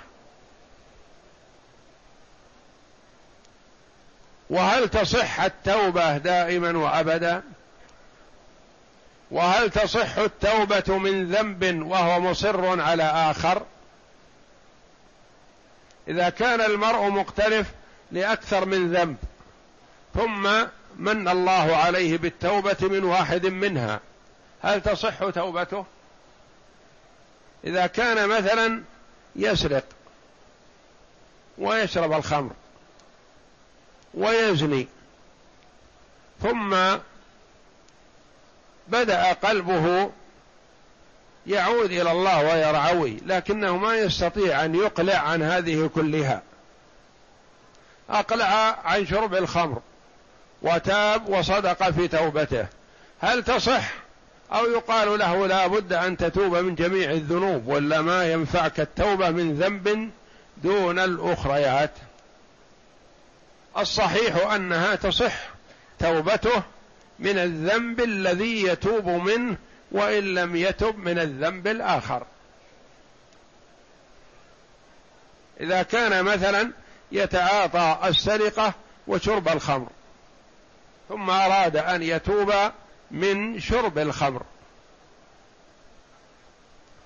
وهل 4.51 4.89
تصح 4.89 5.41
التوبة 5.41 6.17
دائما 6.17 6.79
وأبدا؟ 6.79 7.43
وهل 9.31 9.71
تصح 9.71 10.19
التوبة 10.19 10.99
من 10.99 11.33
ذنب 11.33 11.83
وهو 11.87 12.21
مصر 12.21 12.81
على 12.81 13.03
آخر؟ 13.03 13.63
إذا 16.11 16.29
كان 16.29 16.61
المرء 16.61 17.09
مقترف 17.09 17.67
لأكثر 18.13 18.65
من 18.65 18.93
ذنب 18.93 19.17
ثم 20.15 20.51
من 20.97 21.29
الله 21.29 21.77
عليه 21.77 22.19
بالتوبة 22.19 22.77
من 22.81 23.05
واحد 23.05 23.47
منها 23.47 24.01
هل 24.63 24.81
تصح 24.81 25.31
توبته؟ 25.31 25.85
إذا 27.65 27.87
كان 27.87 28.29
مثلا 28.29 28.83
يسرق 29.37 29.85
ويشرب 31.59 32.13
الخمر 32.13 32.53
ويزني 34.15 34.89
ثم 36.43 36.77
بدأ 38.89 39.33
قلبه 39.33 40.11
يعود 41.47 41.93
إلى 41.93 42.13
الله 42.13 42.45
ويرعوي 42.45 43.17
لكنه 43.27 43.77
ما 43.77 43.97
يستطيع 43.97 44.65
أن 44.65 44.75
يقلع 44.75 45.17
عن 45.17 45.43
هذه 45.43 45.91
كلها. 45.95 46.43
أقلع 48.11 48.79
عن 48.85 49.07
شرب 49.07 49.35
الخمر 49.35 49.81
وتاب 50.63 51.29
وصدق 51.29 51.91
في 51.91 52.09
توبته. 52.09 52.67
هل 53.21 53.45
تصح؟ 53.45 53.93
أو 54.53 54.67
يقال 54.67 55.19
له 55.19 55.47
لا 55.47 55.67
بد 55.67 55.93
أن 55.93 56.17
تتوب 56.17 56.57
من 56.57 56.75
جميع 56.75 57.11
الذنوب 57.11 57.69
ولا 57.69 58.03
ما 58.03 58.33
ينفعك 58.33 58.81
التوبة 58.81 59.31
من 59.31 59.55
ذنب 59.55 60.11
دون 60.57 60.99
الأخريات؟ 60.99 61.91
الصحيح 63.79 64.53
أنها 64.53 64.95
تصح 64.95 65.35
توبته 65.99 66.63
من 67.19 67.39
الذنب 67.39 68.01
الذي 68.01 68.63
يتوب 68.63 69.09
منه 69.09 69.57
وإن 69.93 70.35
لم 70.35 70.57
يتب 70.57 70.99
من 70.99 71.19
الذنب 71.19 71.67
الآخر. 71.67 72.27
إذا 75.61 75.83
كان 75.83 76.25
مثلا 76.25 76.71
يتعاطى 77.13 78.09
السرقة 78.09 78.75
وشرب 79.07 79.49
الخمر 79.49 79.89
ثم 81.09 81.31
أراد 81.31 81.77
أن 81.77 82.03
يتوب 82.03 82.55
من 83.11 83.61
شرب 83.61 83.99
الخمر 83.99 84.43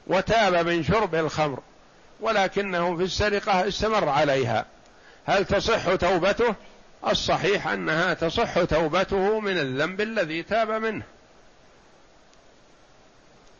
وتاب 0.06 0.66
من 0.66 0.84
شرب 0.84 1.14
الخمر 1.14 1.60
ولكنه 2.20 2.96
في 2.96 3.02
السرقة 3.02 3.68
استمر 3.68 4.08
عليها. 4.08 4.66
هل 5.26 5.44
تصح 5.44 5.94
توبته؟ 5.94 6.54
الصحيح 7.06 7.68
أنها 7.68 8.14
تصح 8.14 8.64
توبته 8.64 9.40
من 9.40 9.58
الذنب 9.58 10.00
الذي 10.00 10.42
تاب 10.42 10.70
منه. 10.70 11.02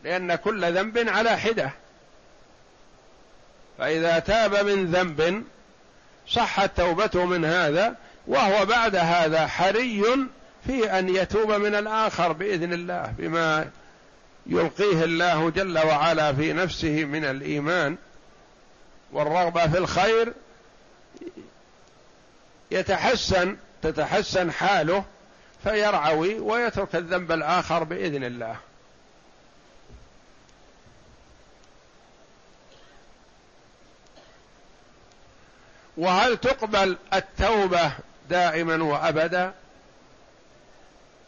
لأن 0.05 0.35
كل 0.35 0.73
ذنب 0.73 1.09
على 1.09 1.37
حدة. 1.37 1.71
فإذا 3.77 4.19
تاب 4.19 4.55
من 4.65 4.85
ذنب 4.85 5.43
صحت 6.27 6.77
توبته 6.77 7.25
من 7.25 7.45
هذا 7.45 7.95
وهو 8.27 8.65
بعد 8.65 8.95
هذا 8.95 9.47
حري 9.47 10.03
في 10.67 10.99
أن 10.99 11.15
يتوب 11.15 11.51
من 11.51 11.75
الآخر 11.75 12.31
بإذن 12.31 12.73
الله 12.73 13.13
بما 13.17 13.69
يلقيه 14.45 15.03
الله 15.03 15.49
جل 15.49 15.77
وعلا 15.77 16.33
في 16.33 16.53
نفسه 16.53 17.05
من 17.05 17.25
الإيمان. 17.25 17.97
والرغبة 19.11 19.67
في 19.67 19.77
الخير 19.77 20.33
يتحسن 22.71 23.57
تتحسن 23.81 24.51
حاله 24.51 25.05
فيرعوي 25.63 26.39
ويترك 26.39 26.95
الذنب 26.95 27.31
الآخر 27.31 27.83
بإذن 27.83 28.23
الله. 28.23 28.55
وهل 35.97 36.37
تقبل 36.37 36.97
التوبة 37.13 37.91
دائما 38.29 38.83
وابدا؟ 38.83 39.53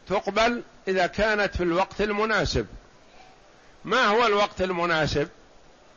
تقبل 0.08 0.64
إذا 0.88 1.08
كانت 1.08 1.56
في 1.56 1.64
الوقت 1.64 2.02
المناسب. 2.02 2.68
ما 3.86 4.06
هو 4.06 4.26
الوقت 4.26 4.62
المناسب؟ 4.62 5.30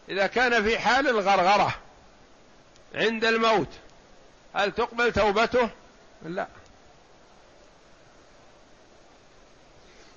إذا 0.08 0.26
كان 0.26 0.64
في 0.64 0.78
حال 0.78 1.08
الغرغرة 1.08 1.74
عند 2.94 3.24
الموت 3.24 3.68
هل 4.54 4.72
تقبل 4.72 5.12
توبته؟ 5.12 5.70
لا. 6.24 6.46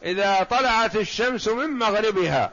إذا 0.03 0.43
طلعت 0.43 0.95
الشمس 0.95 1.47
من 1.47 1.69
مغربها 1.69 2.51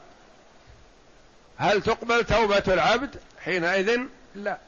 هل 1.57 1.83
تقبل 1.83 2.25
توبة 2.25 2.63
العبد؟ 2.69 3.17
حينئذ 3.45 4.01
لا. 4.35 4.59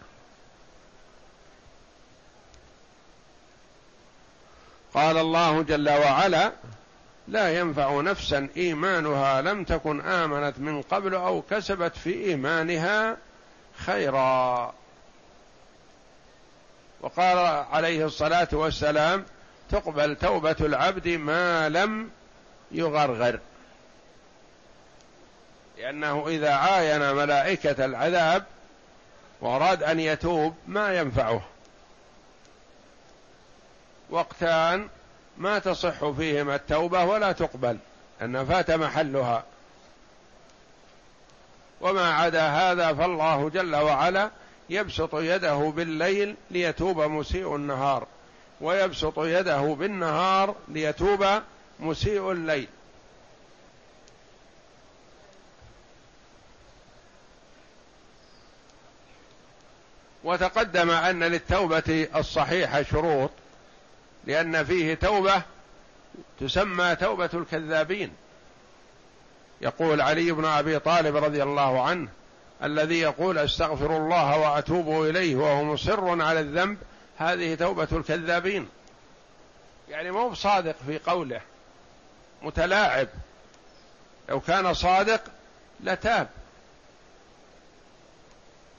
قال 4.94 5.18
الله 5.18 5.62
جل 5.62 5.90
وعلا 5.90 6.52
لا 7.28 7.59
ينفع 7.59 8.00
نفسا 8.00 8.48
إيمانها 8.57 9.42
لم 9.42 9.64
تكن 9.64 10.00
آمنت 10.00 10.59
من 10.59 10.83
قبل 10.83 11.14
أو 11.14 11.42
كسبت 11.50 11.96
في 11.96 12.24
إيمانها 12.24 13.16
خيرا. 13.76 14.74
وقال 17.00 17.38
عليه 17.72 18.07
الصلاة 18.07 18.48
والسلام 18.52 19.24
تقبل 19.70 20.16
توبة 20.16 20.57
العبد 20.61 21.09
ما 21.09 21.68
لم 21.68 22.11
يغرغر. 22.70 23.38
لأنه 25.78 26.28
إذا 26.28 26.50
عاين 26.50 27.12
ملائكة 27.12 27.85
العذاب 27.85 28.44
واراد 29.40 29.83
أن 29.83 30.00
يتوب 30.00 30.55
ما 30.66 30.98
ينفعه. 30.98 31.42
وقتان 34.12 34.88
ما 35.38 35.59
تصح 35.59 36.11
فيهما 36.11 36.55
التوبة 36.55 37.05
ولا 37.05 37.33
تقبل 37.33 37.79
أن 38.22 38.44
فات 38.44 38.70
محلها. 38.70 39.44
وما 41.81 42.14
عدا 42.14 42.46
هذا 42.48 42.94
فالله 42.94 43.48
جل 43.48 43.77
وعلا 43.77 44.31
يبسط 44.70 45.14
يده 45.14 45.72
بالليل 45.77 46.37
ليتوب 46.51 47.01
مسيء 47.01 47.57
النهار 47.57 48.07
ويبسط 48.61 49.18
يده 49.18 49.61
بالنهار 49.61 50.55
ليتوب 50.68 51.27
مسيء 51.81 52.33
الليل. 52.33 52.68
وتقدم 60.25 60.90
أن 60.90 61.25
للتوبة 61.25 62.09
الصحيحة 62.16 62.83
شروط. 62.83 63.31
لأن 64.26 64.64
فيه 64.64 64.94
توبة 64.94 65.42
تسمى 66.40 66.96
توبة 66.96 67.30
الكذابين. 67.35 68.12
يقول 69.61 70.00
علي 70.00 70.32
بن 70.32 70.44
أبي 70.44 70.78
طالب 70.78 71.16
رضي 71.16 71.42
الله 71.42 71.82
عنه 71.82 72.08
الذي 72.62 73.00
يقول 73.00 73.38
أستغفر 73.38 73.96
الله 73.96 74.38
وأتوب 74.38 75.04
إليه 75.04 75.37
وهو 75.37 75.64
مصر 75.64 76.22
على 76.22 76.40
الذنب 76.40 76.78
هذه 77.18 77.54
توبة 77.54 77.88
الكذابين. 77.92 78.68
يعني 79.88 80.11
مو 80.11 80.28
بصادق 80.28 80.76
في 80.87 80.98
قوله 80.98 81.40
متلاعب. 82.42 83.08
لو 84.28 84.40
كان 84.40 84.74
صادق 84.74 85.20
لتاب. 85.80 86.28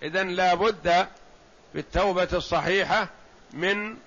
اذا 0.03 0.23
لا 0.23 0.53
بد 0.53 1.07
بالتوبة 1.73 2.27
الصحيحة 2.33 3.07
من 3.53 3.97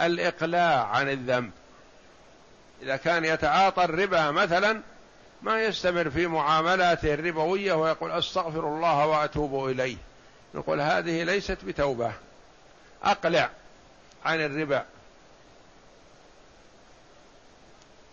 الإقلاع 0.00 0.86
عن 0.86 1.08
الذنب. 1.08 1.50
إذا 2.82 2.96
كان 2.96 3.24
يتعاطى 3.24 3.84
الربا 3.84 4.30
مثلا 4.30 4.80
ما 5.42 5.62
يستمر 5.62 6.10
في 6.10 6.26
معاملاته 6.26 7.14
الربوية 7.14 7.72
ويقول 7.72 8.10
أستغفر 8.10 8.68
الله 8.68 9.06
وأتوب 9.06 9.68
إليه. 9.68 9.96
نقول 10.54 10.80
هذه 10.80 11.22
ليست 11.22 11.58
بتوبة. 11.64 12.12
أقلع 13.02 13.50
عن 14.24 14.40
الربا. 14.40 14.84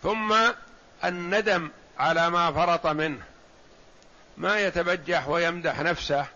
ثم 0.02 0.34
الندم 1.04 1.70
على 1.98 2.30
ما 2.30 2.52
فرط 2.52 2.86
منه. 2.86 3.22
ما 4.36 4.60
يتبجح 4.60 5.28
ويمدح 5.28 5.80
نفسه 5.80 6.26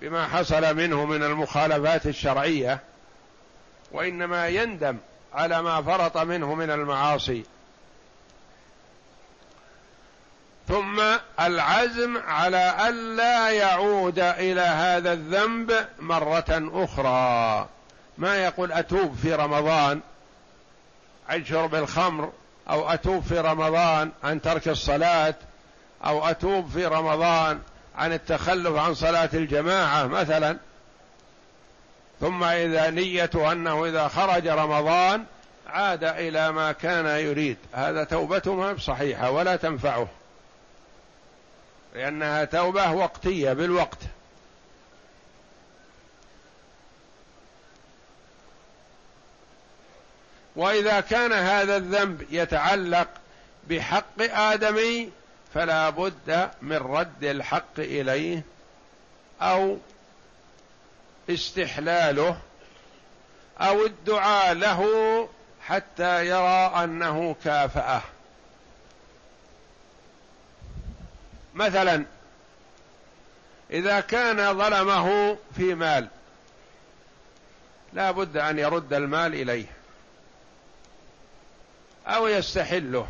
بما 0.00 0.28
حصل 0.28 0.76
منه 0.76 1.04
من 1.04 1.22
المخالفات 1.22 2.06
الشرعية. 2.06 2.80
وإنما 3.92 4.48
يندم 4.48 4.96
على 5.34 5.62
ما 5.62 5.82
فرط 5.82 6.16
منه 6.16 6.54
من 6.54 6.70
المعاصي. 6.70 7.44
ثم 10.68 11.02
العزم 11.40 12.18
على 12.26 12.88
الا 12.88 13.50
يعود 13.50 14.18
إلى 14.18 14.60
هذا 14.60 15.12
الذنب 15.12 15.86
مرة 16.00 16.70
أخرى. 16.84 17.68
ما 18.18 18.36
يقول 18.36 18.72
أتوب 18.72 19.16
في 19.22 19.34
رمضان؟ 19.34 20.00
عن 21.28 21.44
شرب 21.44 21.74
الخمر 21.74 22.32
أو 22.70 22.88
أتوب 22.88 23.22
في 23.22 23.38
رمضان 23.38 24.10
عن 24.24 24.42
ترك 24.42 24.68
الصلاة. 24.68 25.34
أو 26.04 26.28
أتوب 26.28 26.70
في 26.70 26.86
رمضان 26.86 27.60
عن 27.96 28.12
التخلف 28.12 28.76
عن 28.76 28.94
صلاة 28.94 29.30
الجماعة 29.34 30.06
مثلا. 30.06 30.56
ثم 32.20 32.44
إذا 32.44 32.90
نيته 32.90 33.52
أنه 33.52 33.86
إذا 33.86 34.08
خرج 34.08 34.48
رمضان 34.48 35.24
عاد 35.66 36.04
إلى 36.04 36.52
ما 36.52 36.72
كان 36.72 37.06
يريد. 37.06 37.56
هذا 37.72 38.04
توبته 38.04 38.54
ما 38.54 38.72
بصحيحه 38.72 39.30
ولا 39.30 39.56
تنفعه. 39.56 40.08
لأنها 41.94 42.44
توبة 42.44 42.92
وقتية 42.92 43.52
بالوقت. 43.52 43.98
وإذا 50.56 51.00
كان 51.00 51.32
هذا 51.32 51.76
الذنب 51.76 52.26
يتعلق 52.30 53.08
بحق 53.68 54.20
ادمي 54.20 55.10
فلا 55.54 55.90
بد 55.90 56.50
من 56.62 56.76
رد 56.76 57.24
الحق 57.24 57.78
إليه 57.78 58.42
أو 59.42 59.78
استحلاله 61.30 62.40
أو 63.60 63.86
الدعاء 63.86 64.54
له 64.54 65.28
حتى 65.66 66.26
يرى 66.26 66.84
أنه 66.84 67.36
كافأه. 67.44 68.02
مثلا 71.54 72.04
إذا 73.70 74.00
كان 74.00 74.58
ظلمه 74.58 75.36
في 75.56 75.74
مال 75.74 76.08
لا 77.92 78.10
بد 78.10 78.36
أن 78.36 78.58
يرد 78.58 78.92
المال 78.92 79.34
إليه 79.34 79.66
أو 82.06 82.26
يستحله. 82.26 83.06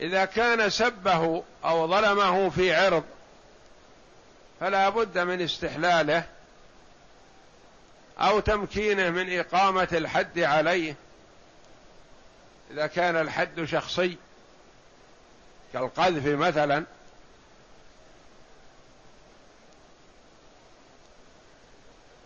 إذا 0.00 0.24
كان 0.24 0.70
سبه 0.70 1.42
أو 1.64 1.88
ظلمه 1.88 2.50
في 2.50 2.74
عرض 2.74 3.04
فلا 4.60 4.88
بد 4.88 5.18
من 5.18 5.40
استحلاله 5.40 6.24
أو 8.18 8.40
تمكينه 8.40 9.10
من 9.10 9.38
إقامة 9.38 9.88
الحد 9.92 10.38
عليه 10.38 10.94
إذا 12.70 12.86
كان 12.86 13.16
الحد 13.16 13.64
شخصي 13.64 14.16
كالقذف 15.72 16.26
مثلا. 16.26 16.84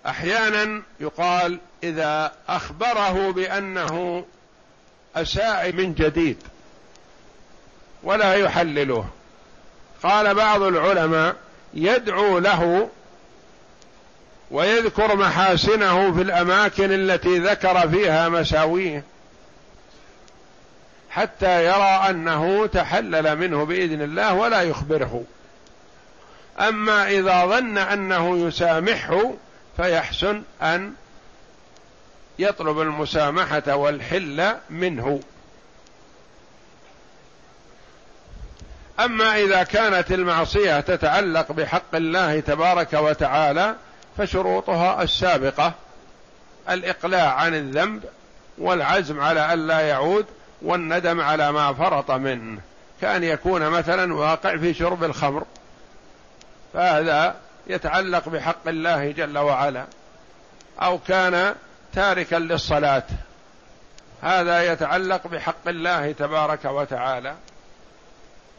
أحيانا 0.06 0.82
يقال 1.00 1.58
إذا 1.82 2.36
أخبره 2.48 3.32
بأنه 3.32 4.26
أساء 5.16 5.72
من 5.72 5.94
جديد 5.94 6.42
ولا 8.02 8.34
يحلله. 8.34 9.08
قال 10.02 10.34
بعض 10.34 10.62
العلماء 10.62 11.36
يدعو 11.74 12.38
له 12.38 12.88
ويذكر 14.50 15.16
محاسنه 15.16 16.14
في 16.14 16.22
الأماكن 16.22 16.92
التي 16.92 17.38
ذكر 17.38 17.88
فيها 17.88 18.28
مساويه 18.28 19.04
حتى 21.10 21.64
يرى 21.64 22.10
أنه 22.10 22.66
تحلل 22.66 23.38
منه 23.38 23.64
بإذن 23.64 24.02
الله 24.02 24.34
ولا 24.34 24.62
يخبره. 24.62 25.24
أما 26.60 27.08
إذا 27.10 27.46
ظن 27.46 27.78
أنه 27.78 28.46
يسامحه 28.46 29.32
فيحسن 29.76 30.42
أن 30.62 30.92
يطلب 32.38 32.80
المسامحة 32.80 33.74
والحل 33.76 34.52
منه. 34.70 35.20
أما 39.00 39.36
إذا 39.36 39.62
كانت 39.62 40.12
المعصية 40.12 40.80
تتعلق 40.80 41.52
بحق 41.52 41.94
الله 41.94 42.40
تبارك 42.40 42.92
وتعالى 42.92 43.74
فشروطها 44.18 45.02
السابقة 45.02 45.72
الإقلاع 46.70 47.34
عن 47.34 47.54
الذنب 47.54 48.04
والعزم 48.58 49.20
على 49.20 49.54
الا 49.54 49.80
يعود 49.80 50.26
والندم 50.62 51.20
على 51.20 51.52
ما 51.52 51.72
فرط 51.72 52.10
منه. 52.10 52.60
كأن 53.00 53.24
يكون 53.24 53.68
مثلا 53.68 54.14
واقع 54.14 54.56
في 54.56 54.74
شرب 54.74 55.04
الخمر. 55.04 55.44
فهذا 56.74 57.34
يتعلق 57.66 58.28
بحق 58.28 58.68
الله 58.68 59.10
جل 59.10 59.38
وعلا. 59.38 59.84
أو 60.82 60.98
كان 60.98 61.54
تاركا 61.94 62.36
للصلاة. 62.36 63.06
هذا 64.22 64.72
يتعلق 64.72 65.26
بحق 65.26 65.68
الله 65.68 66.12
تبارك 66.12 66.64
وتعالى. 66.64 67.34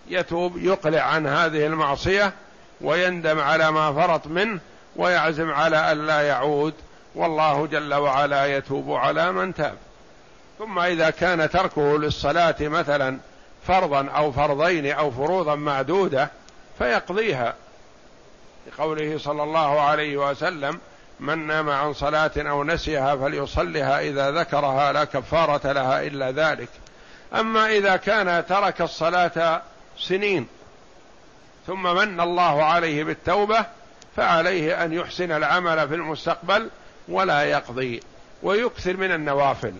يتوب 0.09 0.57
يقلع 0.57 1.01
عن 1.01 1.27
هذه 1.27 1.65
المعصية 1.65 2.33
ويندم 2.81 3.39
على 3.39 3.71
ما 3.71 3.93
فرط 3.93 4.27
منه 4.27 4.59
ويعزم 4.95 5.51
على 5.51 5.91
الا 5.91 6.21
يعود. 6.21 6.73
والله 7.15 7.67
جل 7.67 7.93
وعلا 7.93 8.45
يتوب 8.45 8.91
على 8.91 9.31
من 9.31 9.53
تاب. 9.53 9.77
ثم 10.59 10.79
إذا 10.79 11.09
كان 11.09 11.49
تركه 11.49 11.97
للصلاة 11.97 12.55
مثلا 12.59 13.17
فرضا 13.67 14.09
أو 14.09 14.31
فرضين 14.31 14.91
أو 14.91 15.11
فروضا 15.11 15.55
معدودة 15.55 16.29
فيقضيها. 16.77 17.53
لقوله 18.67 19.17
صلى 19.17 19.43
الله 19.43 19.81
عليه 19.81 20.17
وسلم 20.17 20.79
من 21.19 21.47
نام 21.47 21.69
عن 21.69 21.93
صلاة 21.93 22.31
أو 22.37 22.63
نسيها 22.63 23.15
فليصلها 23.15 23.99
إذا 23.99 24.31
ذكرها 24.31 24.93
لا 24.93 25.03
كفارة 25.03 25.71
لها 25.71 26.01
إلا 26.01 26.31
ذلك. 26.31 26.69
أما 27.39 27.69
إذا 27.69 27.95
كان 27.95 28.45
ترك 28.45 28.81
الصلاة 28.81 29.61
سنين. 29.99 30.47
ثم 31.67 31.83
من 31.95 32.19
الله 32.19 32.63
عليه 32.63 33.03
بالتوبة 33.03 33.65
فعليه 34.15 34.83
أن 34.83 34.93
يحسن 34.93 35.31
العمل 35.31 35.87
في 35.87 35.95
المستقبل 35.95 36.69
ولا 37.07 37.43
يقضي 37.43 38.03
ويكثر 38.43 38.97
من 38.97 39.11
النوافل. 39.11 39.73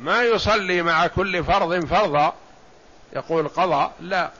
ما 0.00 0.22
يصلي 0.22 0.82
مع 0.82 1.06
كل 1.06 1.44
فرض 1.44 1.84
فرضا 1.84 2.34
يقول 3.12 3.48
قضى 3.48 3.90
لا. 4.00 4.30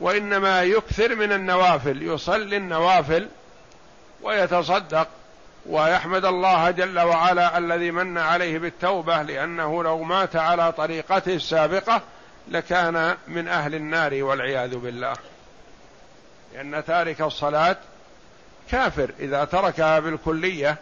وإنما 0.00 0.62
يكثر 0.62 1.14
من 1.14 1.32
النوافل 1.32 2.02
يصلي 2.02 2.56
النوافل 2.56 3.28
ويتصدق 4.22 5.08
ويحمد 5.66 6.24
الله 6.24 6.70
جل 6.70 7.00
وعلا 7.00 7.58
الذي 7.58 7.90
من 7.90 8.18
عليه 8.18 8.58
بالتوبة 8.58 9.22
لأنه 9.22 9.82
لو 9.82 10.02
مات 10.02 10.36
على 10.36 10.72
طريقته 10.72 11.34
السابقة 11.34 12.02
لكان 12.48 13.16
من 13.28 13.48
أهل 13.48 13.74
النار 13.74 14.24
والعياذ 14.24 14.76
بالله. 14.76 15.14
لأن 16.54 16.84
تارك 16.84 17.20
الصلاة 17.22 17.76
كافر. 18.70 19.10
إذا 19.20 19.44
تركها 19.44 19.98
بالكلية 19.98 20.76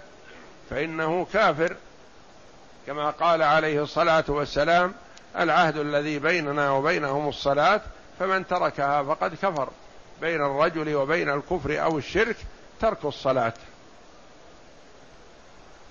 فإنه 0.71 1.27
كافر. 1.33 1.77
كما 2.87 3.11
قال 3.11 3.43
عليه 3.43 3.83
الصلاة 3.83 4.25
والسلام 4.29 4.95
العهد 5.39 5.77
الذي 5.77 6.19
بيننا 6.19 6.71
وبينهم 6.71 7.29
الصلاة 7.29 7.81
فمن 8.19 8.47
تركها 8.47 9.03
فقد 9.03 9.35
كفر. 9.35 9.69
بين 10.21 10.45
الرجل 10.45 10.95
وبين 10.95 11.31
الكفر 11.31 11.83
أو 11.83 11.99
الشرك 11.99 12.37
ترك 12.81 13.05
الصلاة. 13.05 13.53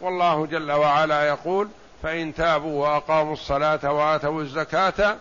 والله 0.01 0.45
جل 0.45 0.71
وعلا 0.71 1.27
يقول 1.27 1.69
فإن 2.03 2.35
تابوا 2.35 2.87
وأقاموا 2.87 3.33
الصلاة 3.33 3.91
وآتوا 3.91 4.41
الزكاة 4.41 5.17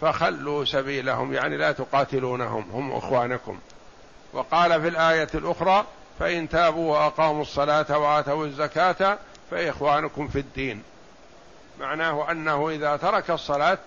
فخلوا 0.00 0.64
سبيلهم 0.64 1.34
يعني 1.34 1.56
لا 1.56 1.72
تقاتلونهم 1.72 2.70
هم 2.72 2.92
إخوانكم. 2.92 3.58
وقال 4.32 4.82
في 4.82 4.88
الآية 4.88 5.28
الأخرى 5.34 5.84
فإن 6.18 6.48
تابوا 6.48 6.92
وأقاموا 6.92 7.42
الصلاة 7.42 7.98
وآتوا 7.98 8.46
الزكاة 8.46 9.18
فإخوانكم 9.50 10.28
في 10.28 10.38
الدين. 10.38 10.82
معناه 11.80 12.30
أنه 12.30 12.68
إذا 12.68 12.96
ترك 12.96 13.30
الصلاة 13.30 13.78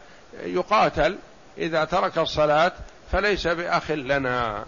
يقاتل 0.44 1.18
إذا 1.58 1.86
ترك 1.86 2.18
الصلاة 2.18 2.72
فليس 3.12 3.48
بأخ 3.48 3.92
لنا. 3.92 4.66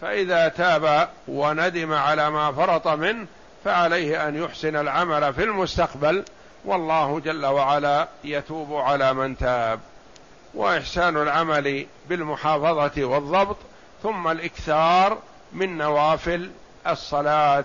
فإذا 0.00 0.48
تاب 0.48 1.08
وندم 1.28 1.92
على 1.92 2.30
ما 2.30 2.52
فرط 2.52 2.88
منه 2.88 3.26
فعليه 3.64 4.28
أن 4.28 4.42
يحسن 4.44 4.76
العمل 4.76 5.34
في 5.34 5.44
المستقبل. 5.44 6.24
والله 6.64 7.20
جل 7.20 7.46
وعلا 7.46 8.08
يتوب 8.24 8.74
على 8.74 9.14
من 9.14 9.38
تاب. 9.38 9.80
وإحسان 10.54 11.16
العمل 11.16 11.86
بالمحافظة 12.08 13.04
والضبط 13.04 13.56
ثم 14.02 14.28
الإكثار 14.28 15.18
من 15.52 15.78
نوافل 15.78 16.50
الصلاة 16.86 17.64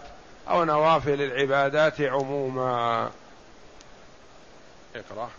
أو 0.49 0.63
نوافل 0.63 1.21
العبادات 1.21 2.01
عموما. 2.01 3.09
اقرأ. 4.95 5.29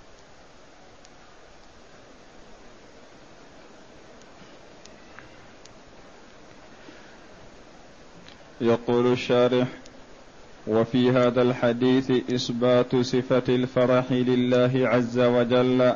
يقول 8.61 9.13
الشارح 9.13 9.67
وفي 10.67 11.11
هذا 11.11 11.43
الحديث 11.43 12.11
إثبات 12.11 12.97
صفة 12.97 13.43
الفرح 13.49 14.13
لله 14.13 14.73
عز 14.75 15.19
وجل 15.19 15.93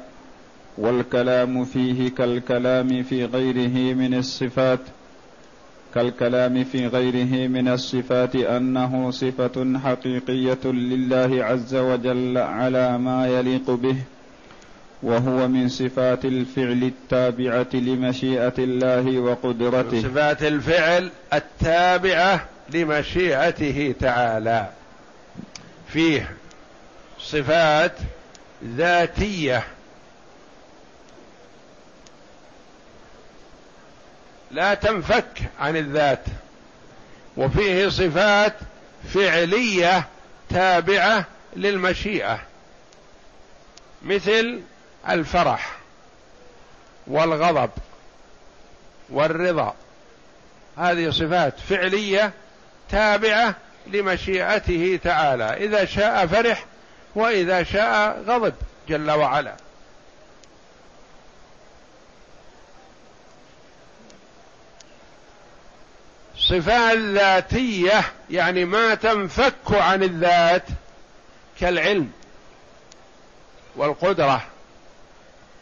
والكلام 0.79 1.65
فيه 1.65 2.11
كالكلام 2.11 3.03
في 3.03 3.25
غيره 3.25 3.95
من 3.95 4.15
الصفات 4.15 4.81
كالكلام 5.95 6.65
في 6.65 6.87
غيره 6.87 7.49
من 7.49 7.69
الصفات 7.69 8.37
أنه 8.37 9.11
صفة 9.11 9.79
حقيقية 9.85 10.65
لله 10.65 11.45
عز 11.45 11.75
وجل 11.75 12.39
على 12.39 12.99
ما 12.99 13.29
يليق 13.29 13.71
به 13.71 13.97
وهو 15.03 15.49
من 15.49 15.69
صفات 15.69 16.25
الفعل 16.25 16.83
التابعة 16.83 17.69
لمشيئة 17.75 18.55
الله 18.59 19.19
وقدرته. 19.19 20.03
صفات 20.03 20.43
الفعل 20.43 21.11
التابعة 21.35 22.49
لمشيئته 22.73 23.95
تعالى. 24.01 24.71
فيه 25.93 26.37
صفات 27.19 27.93
ذاتية. 28.65 29.67
لا 34.51 34.75
تنفك 34.75 35.43
عن 35.61 35.77
الذات. 35.77 36.25
وفيه 37.37 37.89
صفات 37.89 38.55
فعلية 39.15 40.05
تابعة 40.51 41.25
للمشيئة. 41.57 42.41
مثل 44.03 44.61
الفرح 45.09 45.77
والغضب 47.07 47.71
والرضا. 49.11 49.75
هذه 50.79 51.11
صفات 51.11 51.61
فعلية 51.61 52.33
تابعة 52.91 53.55
لمشيئته 53.87 55.01
تعالى. 55.05 55.45
إذا 55.45 55.85
شاء 55.85 56.27
فرح 56.27 56.65
وإذا 57.15 57.63
شاء 57.63 58.23
غضب 58.27 58.55
جل 58.89 59.11
وعلا. 59.11 59.55
صفات 66.37 66.99
ذاتية 66.99 68.03
يعني 68.31 68.65
ما 68.65 68.95
تنفك 68.95 69.55
عن 69.71 70.03
الذات 70.03 70.65
كالعلم 71.61 72.13
والقدرة. 73.77 74.43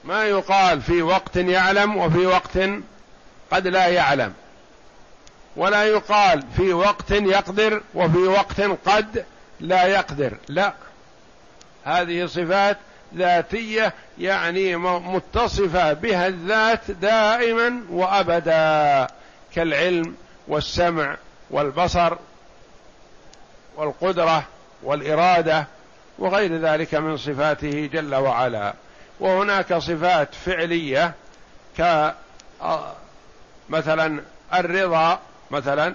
ما 0.05 0.25
يقال 0.25 0.83
في 0.83 1.03
وقت 1.03 1.37
يعلم 1.37 1.97
وفي 1.97 2.27
وقت 2.27 2.59
قد 3.51 3.67
لا 3.67 3.87
يعلم. 3.87 4.35
ولا 5.59 5.85
يقال 5.85 6.43
في 6.57 6.73
وقت 6.73 7.11
يقدر 7.11 7.83
وفي 7.95 8.19
وقت 8.19 8.61
قد 8.61 9.25
لا 9.61 9.87
يقدر. 9.87 10.37
لا. 10.49 10.73
هذه 11.85 12.27
صفات 12.27 12.77
ذاتية 13.15 13.95
يعني 14.19 14.77
متصفة 14.77 15.93
بها 15.93 16.27
الذات 16.27 16.91
دائما 16.91 17.81
وأبدا 17.91 19.07
كالعلم 19.55 20.15
والسمع 20.49 21.17
والبصر 21.51 22.17
والقدرة 23.77 24.45
والإرادة 24.83 25.67
وغير 26.19 26.57
ذلك 26.57 26.95
من 26.95 27.17
صفاته 27.17 27.91
جل 27.93 28.15
وعلا. 28.15 28.75
وهناك 29.21 29.75
صفات 29.75 30.35
فعلية 30.35 31.15
ك 31.79 32.13
مثلا 33.69 34.21
الرضا 34.55 35.19
مثلا 35.51 35.95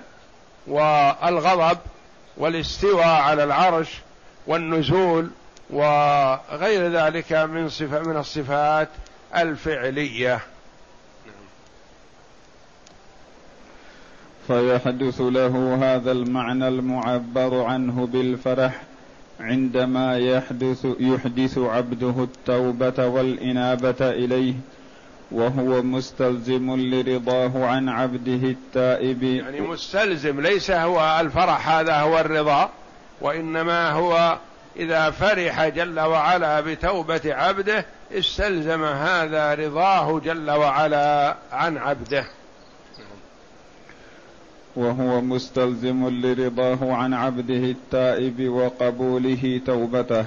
والغضب 0.67 1.77
والاستواء 2.37 3.07
على 3.07 3.43
العرش 3.43 3.89
والنزول 4.47 5.29
وغير 5.69 6.91
ذلك 6.91 7.33
من 7.33 7.69
صفة 7.69 7.99
من 7.99 8.17
الصفات 8.17 8.89
الفعلية. 9.35 10.39
فيحدث 14.47 15.21
له 15.21 15.77
هذا 15.81 16.11
المعنى 16.11 16.67
المعبر 16.67 17.63
عنه 17.63 18.07
بالفرح 18.07 18.81
عندما 19.39 20.17
يحدث 20.17 20.87
يحدث 20.99 21.57
عبده 21.57 22.23
التوبة 22.23 23.07
والإنابة 23.07 23.95
إليه. 24.09 24.53
وهو 25.33 25.81
مستلزم 25.81 26.75
لرضاه 26.75 27.65
عن 27.65 27.89
عبده 27.89 28.47
التائب. 28.49 29.23
يعني 29.23 29.61
مستلزم 29.61 30.41
ليس 30.41 30.71
هو 30.71 31.19
الفرح 31.19 31.69
هذا 31.69 31.95
هو 31.95 32.19
الرضا 32.19 32.69
وإنما 33.21 33.91
هو 33.91 34.37
إذا 34.75 35.09
فرح 35.09 35.67
جل 35.67 35.99
وعلا 35.99 36.61
بتوبة 36.61 37.21
عبده 37.25 37.85
استلزم 38.11 38.83
هذا 38.83 39.53
رضاه 39.53 40.19
جل 40.19 40.51
وعلا 40.51 41.35
عن 41.51 41.77
عبده. 41.77 42.25
وهو 44.75 45.21
مستلزم 45.21 46.09
لرضاه 46.09 46.93
عن 46.93 47.13
عبده 47.13 47.55
التائب 47.55 48.49
وقبوله 48.49 49.61
توبته. 49.65 50.25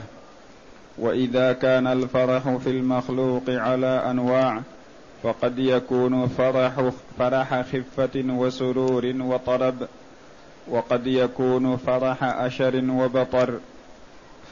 وإذا 0.98 1.52
كان 1.52 1.86
الفرح 1.86 2.48
في 2.48 2.70
المخلوق 2.70 3.42
على 3.48 4.02
أنواع 4.10 4.62
فقد 5.22 5.58
يكون 5.58 6.28
فرح 6.28 6.90
فرح 7.18 7.60
خفة 7.60 8.24
وسرور 8.28 9.12
وطرب. 9.20 9.88
وقد 10.68 11.06
يكون 11.06 11.76
فرح 11.76 12.16
أشر 12.22 12.84
وبطر. 12.90 13.58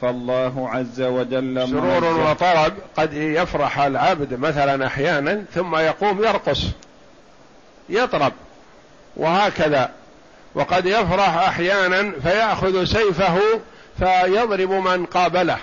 فالله 0.01 0.69
عز 0.69 1.01
وجل 1.01 1.67
سرور 1.69 2.03
وطرب 2.03 2.73
قد 2.97 3.13
يفرح 3.13 3.79
العبد 3.79 4.33
مثلا 4.39 4.87
أحيانا 4.87 5.45
ثم 5.53 5.75
يقوم 5.75 6.23
يرقص 6.23 6.61
يطرب 7.89 8.33
وهكذا. 9.17 9.89
وقد 10.55 10.85
يفرح 10.85 11.37
أحيانا 11.37 12.11
فيأخذ 12.23 12.83
سيفه 12.83 13.39
فيضرب 13.99 14.69
من 14.71 15.05
قابله 15.05 15.57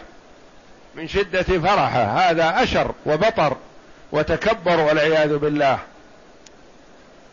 من 0.94 1.09
شدة 1.09 1.42
فرحه. 1.42 2.05
هذا 2.05 2.62
أشر 2.62 2.92
وبطر. 3.07 3.57
وتكبر 4.12 4.80
والعياذ 4.80 5.36
بالله. 5.36 5.78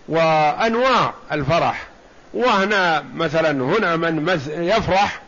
وأنواع 0.10 1.14
الفرح. 1.32 1.88
وهنا 2.34 3.04
مثلا 3.16 3.52
هنا 3.52 3.96
من 3.96 4.40
يفرح 4.48 5.22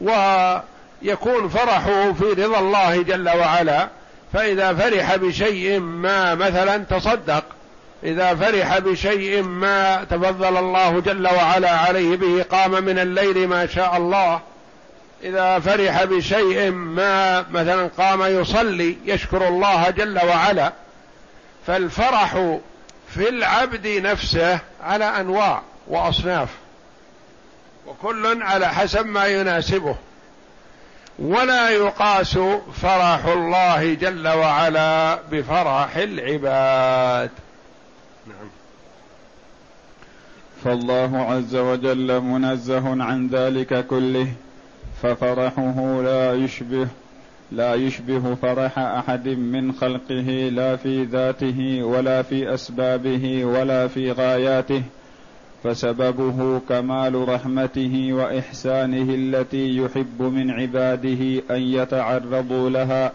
ويكون 0.00 1.48
فرحه 1.48 2.12
في 2.12 2.24
رضا 2.24 2.58
الله 2.58 3.02
جل 3.02 3.28
وعلا. 3.28 3.88
فإذا 4.32 4.74
فرح 4.74 5.16
بشيء 5.16 5.80
ما 5.80 6.34
مثلا 6.34 6.78
تصدق. 6.78 7.44
إذا 8.04 8.34
فرح 8.34 8.78
بشيء 8.78 9.42
ما 9.42 10.04
تفضل 10.04 10.56
الله 10.56 11.00
جل 11.00 11.26
وعلا 11.26 11.70
عليه 11.70 12.16
به 12.16 12.44
قام 12.50 12.84
من 12.84 12.98
الليل 12.98 13.48
ما 13.48 13.66
شاء 13.66 13.96
الله. 13.96 14.40
إذا 15.24 15.58
فرح 15.58 16.04
بشيء 16.04 16.70
ما 16.70 17.44
مثلا 17.50 17.90
قام 17.98 18.22
يصلي 18.40 18.96
يشكر 19.04 19.48
الله 19.48 19.90
جل 19.90 20.20
وعلا. 20.28 20.72
فالفرح 21.66 22.58
في 23.14 23.28
العبد 23.28 23.86
نفسه 23.86 24.58
على 24.82 25.04
أنواع 25.04 25.62
وأصناف 25.88 26.48
وكل 27.86 28.42
على 28.42 28.68
حسب 28.68 29.06
ما 29.06 29.26
يناسبه. 29.26 29.96
ولا 31.18 31.70
يقاس 31.70 32.38
فرح 32.82 33.24
الله 33.24 33.94
جل 33.94 34.28
وعلا 34.28 35.18
بفرح 35.30 35.96
العباد. 35.96 37.30
نعم. 38.26 38.48
فالله 40.64 41.26
عز 41.30 41.56
وجل 41.56 42.20
منزه 42.20 43.04
عن 43.04 43.28
ذلك 43.28 43.86
كله 43.86 44.28
ففرحه 45.02 46.02
لا 46.02 46.34
يشبه. 46.34 46.88
لا 47.56 47.74
يشبه 47.74 48.34
فرح 48.34 48.78
أحد 48.78 49.28
من 49.28 49.72
خلقه 49.72 50.48
لا 50.52 50.76
في 50.76 51.04
ذاته 51.04 51.82
ولا 51.82 52.22
في 52.22 52.54
أسبابه 52.54 53.44
ولا 53.44 53.88
في 53.88 54.12
غاياته. 54.12 54.82
فسببه 55.64 56.60
كمال 56.68 57.28
رحمته 57.28 58.12
وإحسانه 58.12 59.14
التي 59.14 59.76
يحب 59.76 60.22
من 60.22 60.50
عباده 60.50 61.42
أن 61.50 61.62
يتعرضوا 61.62 62.70
لها. 62.70 63.12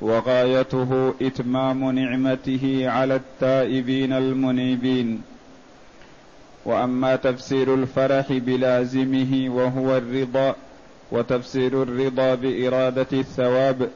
وغايته 0.00 1.14
إتمام 1.22 1.90
نعمته 1.90 2.84
على 2.88 3.16
التائبين 3.16 4.12
المنيبين. 4.12 5.22
وأما 6.64 7.16
تفسير 7.16 7.74
الفرح 7.74 8.32
بلازمه 8.32 9.48
وهو 9.48 9.96
الرضا 9.96 10.54
وتفسير 11.10 11.82
الرضا 11.82 12.34
بإرادة 12.34 13.06
الثواب 13.12 13.88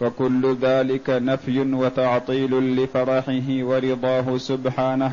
فكل 0.00 0.56
ذلك 0.62 1.10
نفي 1.10 1.60
وتعطيل 1.60 2.76
لفرحه 2.76 3.42
ورضاه 3.48 4.38
سبحانه. 4.38 5.12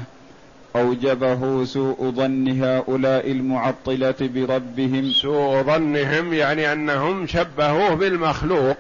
أوجبه 0.76 1.66
سوء 1.66 2.12
ظن 2.12 2.64
هؤلاء 2.64 3.32
المعطلة 3.32 4.16
بربهم. 4.22 5.12
سوء 5.12 5.62
ظنهم 5.62 6.34
يعني 6.34 6.74
أنهم 6.74 7.28
شبهوه 7.28 7.94
بالمخلوق 7.94 8.78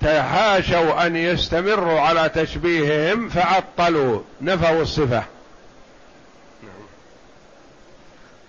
فتحاشوا 0.00 1.06
أن 1.06 1.16
يستمروا 1.16 2.00
على 2.00 2.28
تشبيههم 2.28 3.28
فعطلوا 3.28 4.20
نفوا 4.42 4.82
الصفة. 4.82 5.22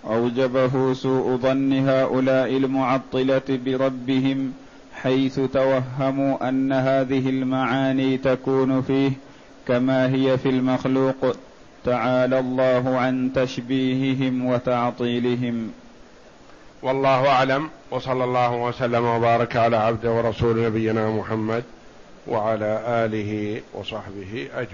أوجبه 0.06 0.92
سوء 0.92 1.36
ظن 1.36 1.88
هؤلاء 1.88 2.56
المعطلة 2.56 3.42
بربهم 3.48 4.52
حيث 4.94 5.40
توهموا 5.40 6.48
أن 6.48 6.72
هذه 6.72 7.28
المعاني 7.28 8.16
تكون 8.18 8.82
فيه 8.82 9.12
كما 9.68 10.14
هي 10.14 10.38
في 10.38 10.48
المخلوق. 10.48 11.36
تعالى 11.84 12.38
الله 12.38 12.98
عن 12.98 13.30
تشبيههم 13.34 14.46
وتعطيلهم. 14.46 15.70
والله 16.82 17.28
أعلم. 17.28 17.68
وصلى 17.90 18.24
الله 18.24 18.54
وسلم 18.54 19.04
وبارك 19.04 19.56
على 19.56 19.76
عبده 19.76 20.12
ورسول 20.12 20.66
نبينا 20.66 21.10
محمد 21.10 21.64
وعلى 22.26 22.82
آله 22.86 23.60
وصحبه 23.74 24.48
أجمعين. 24.54 24.68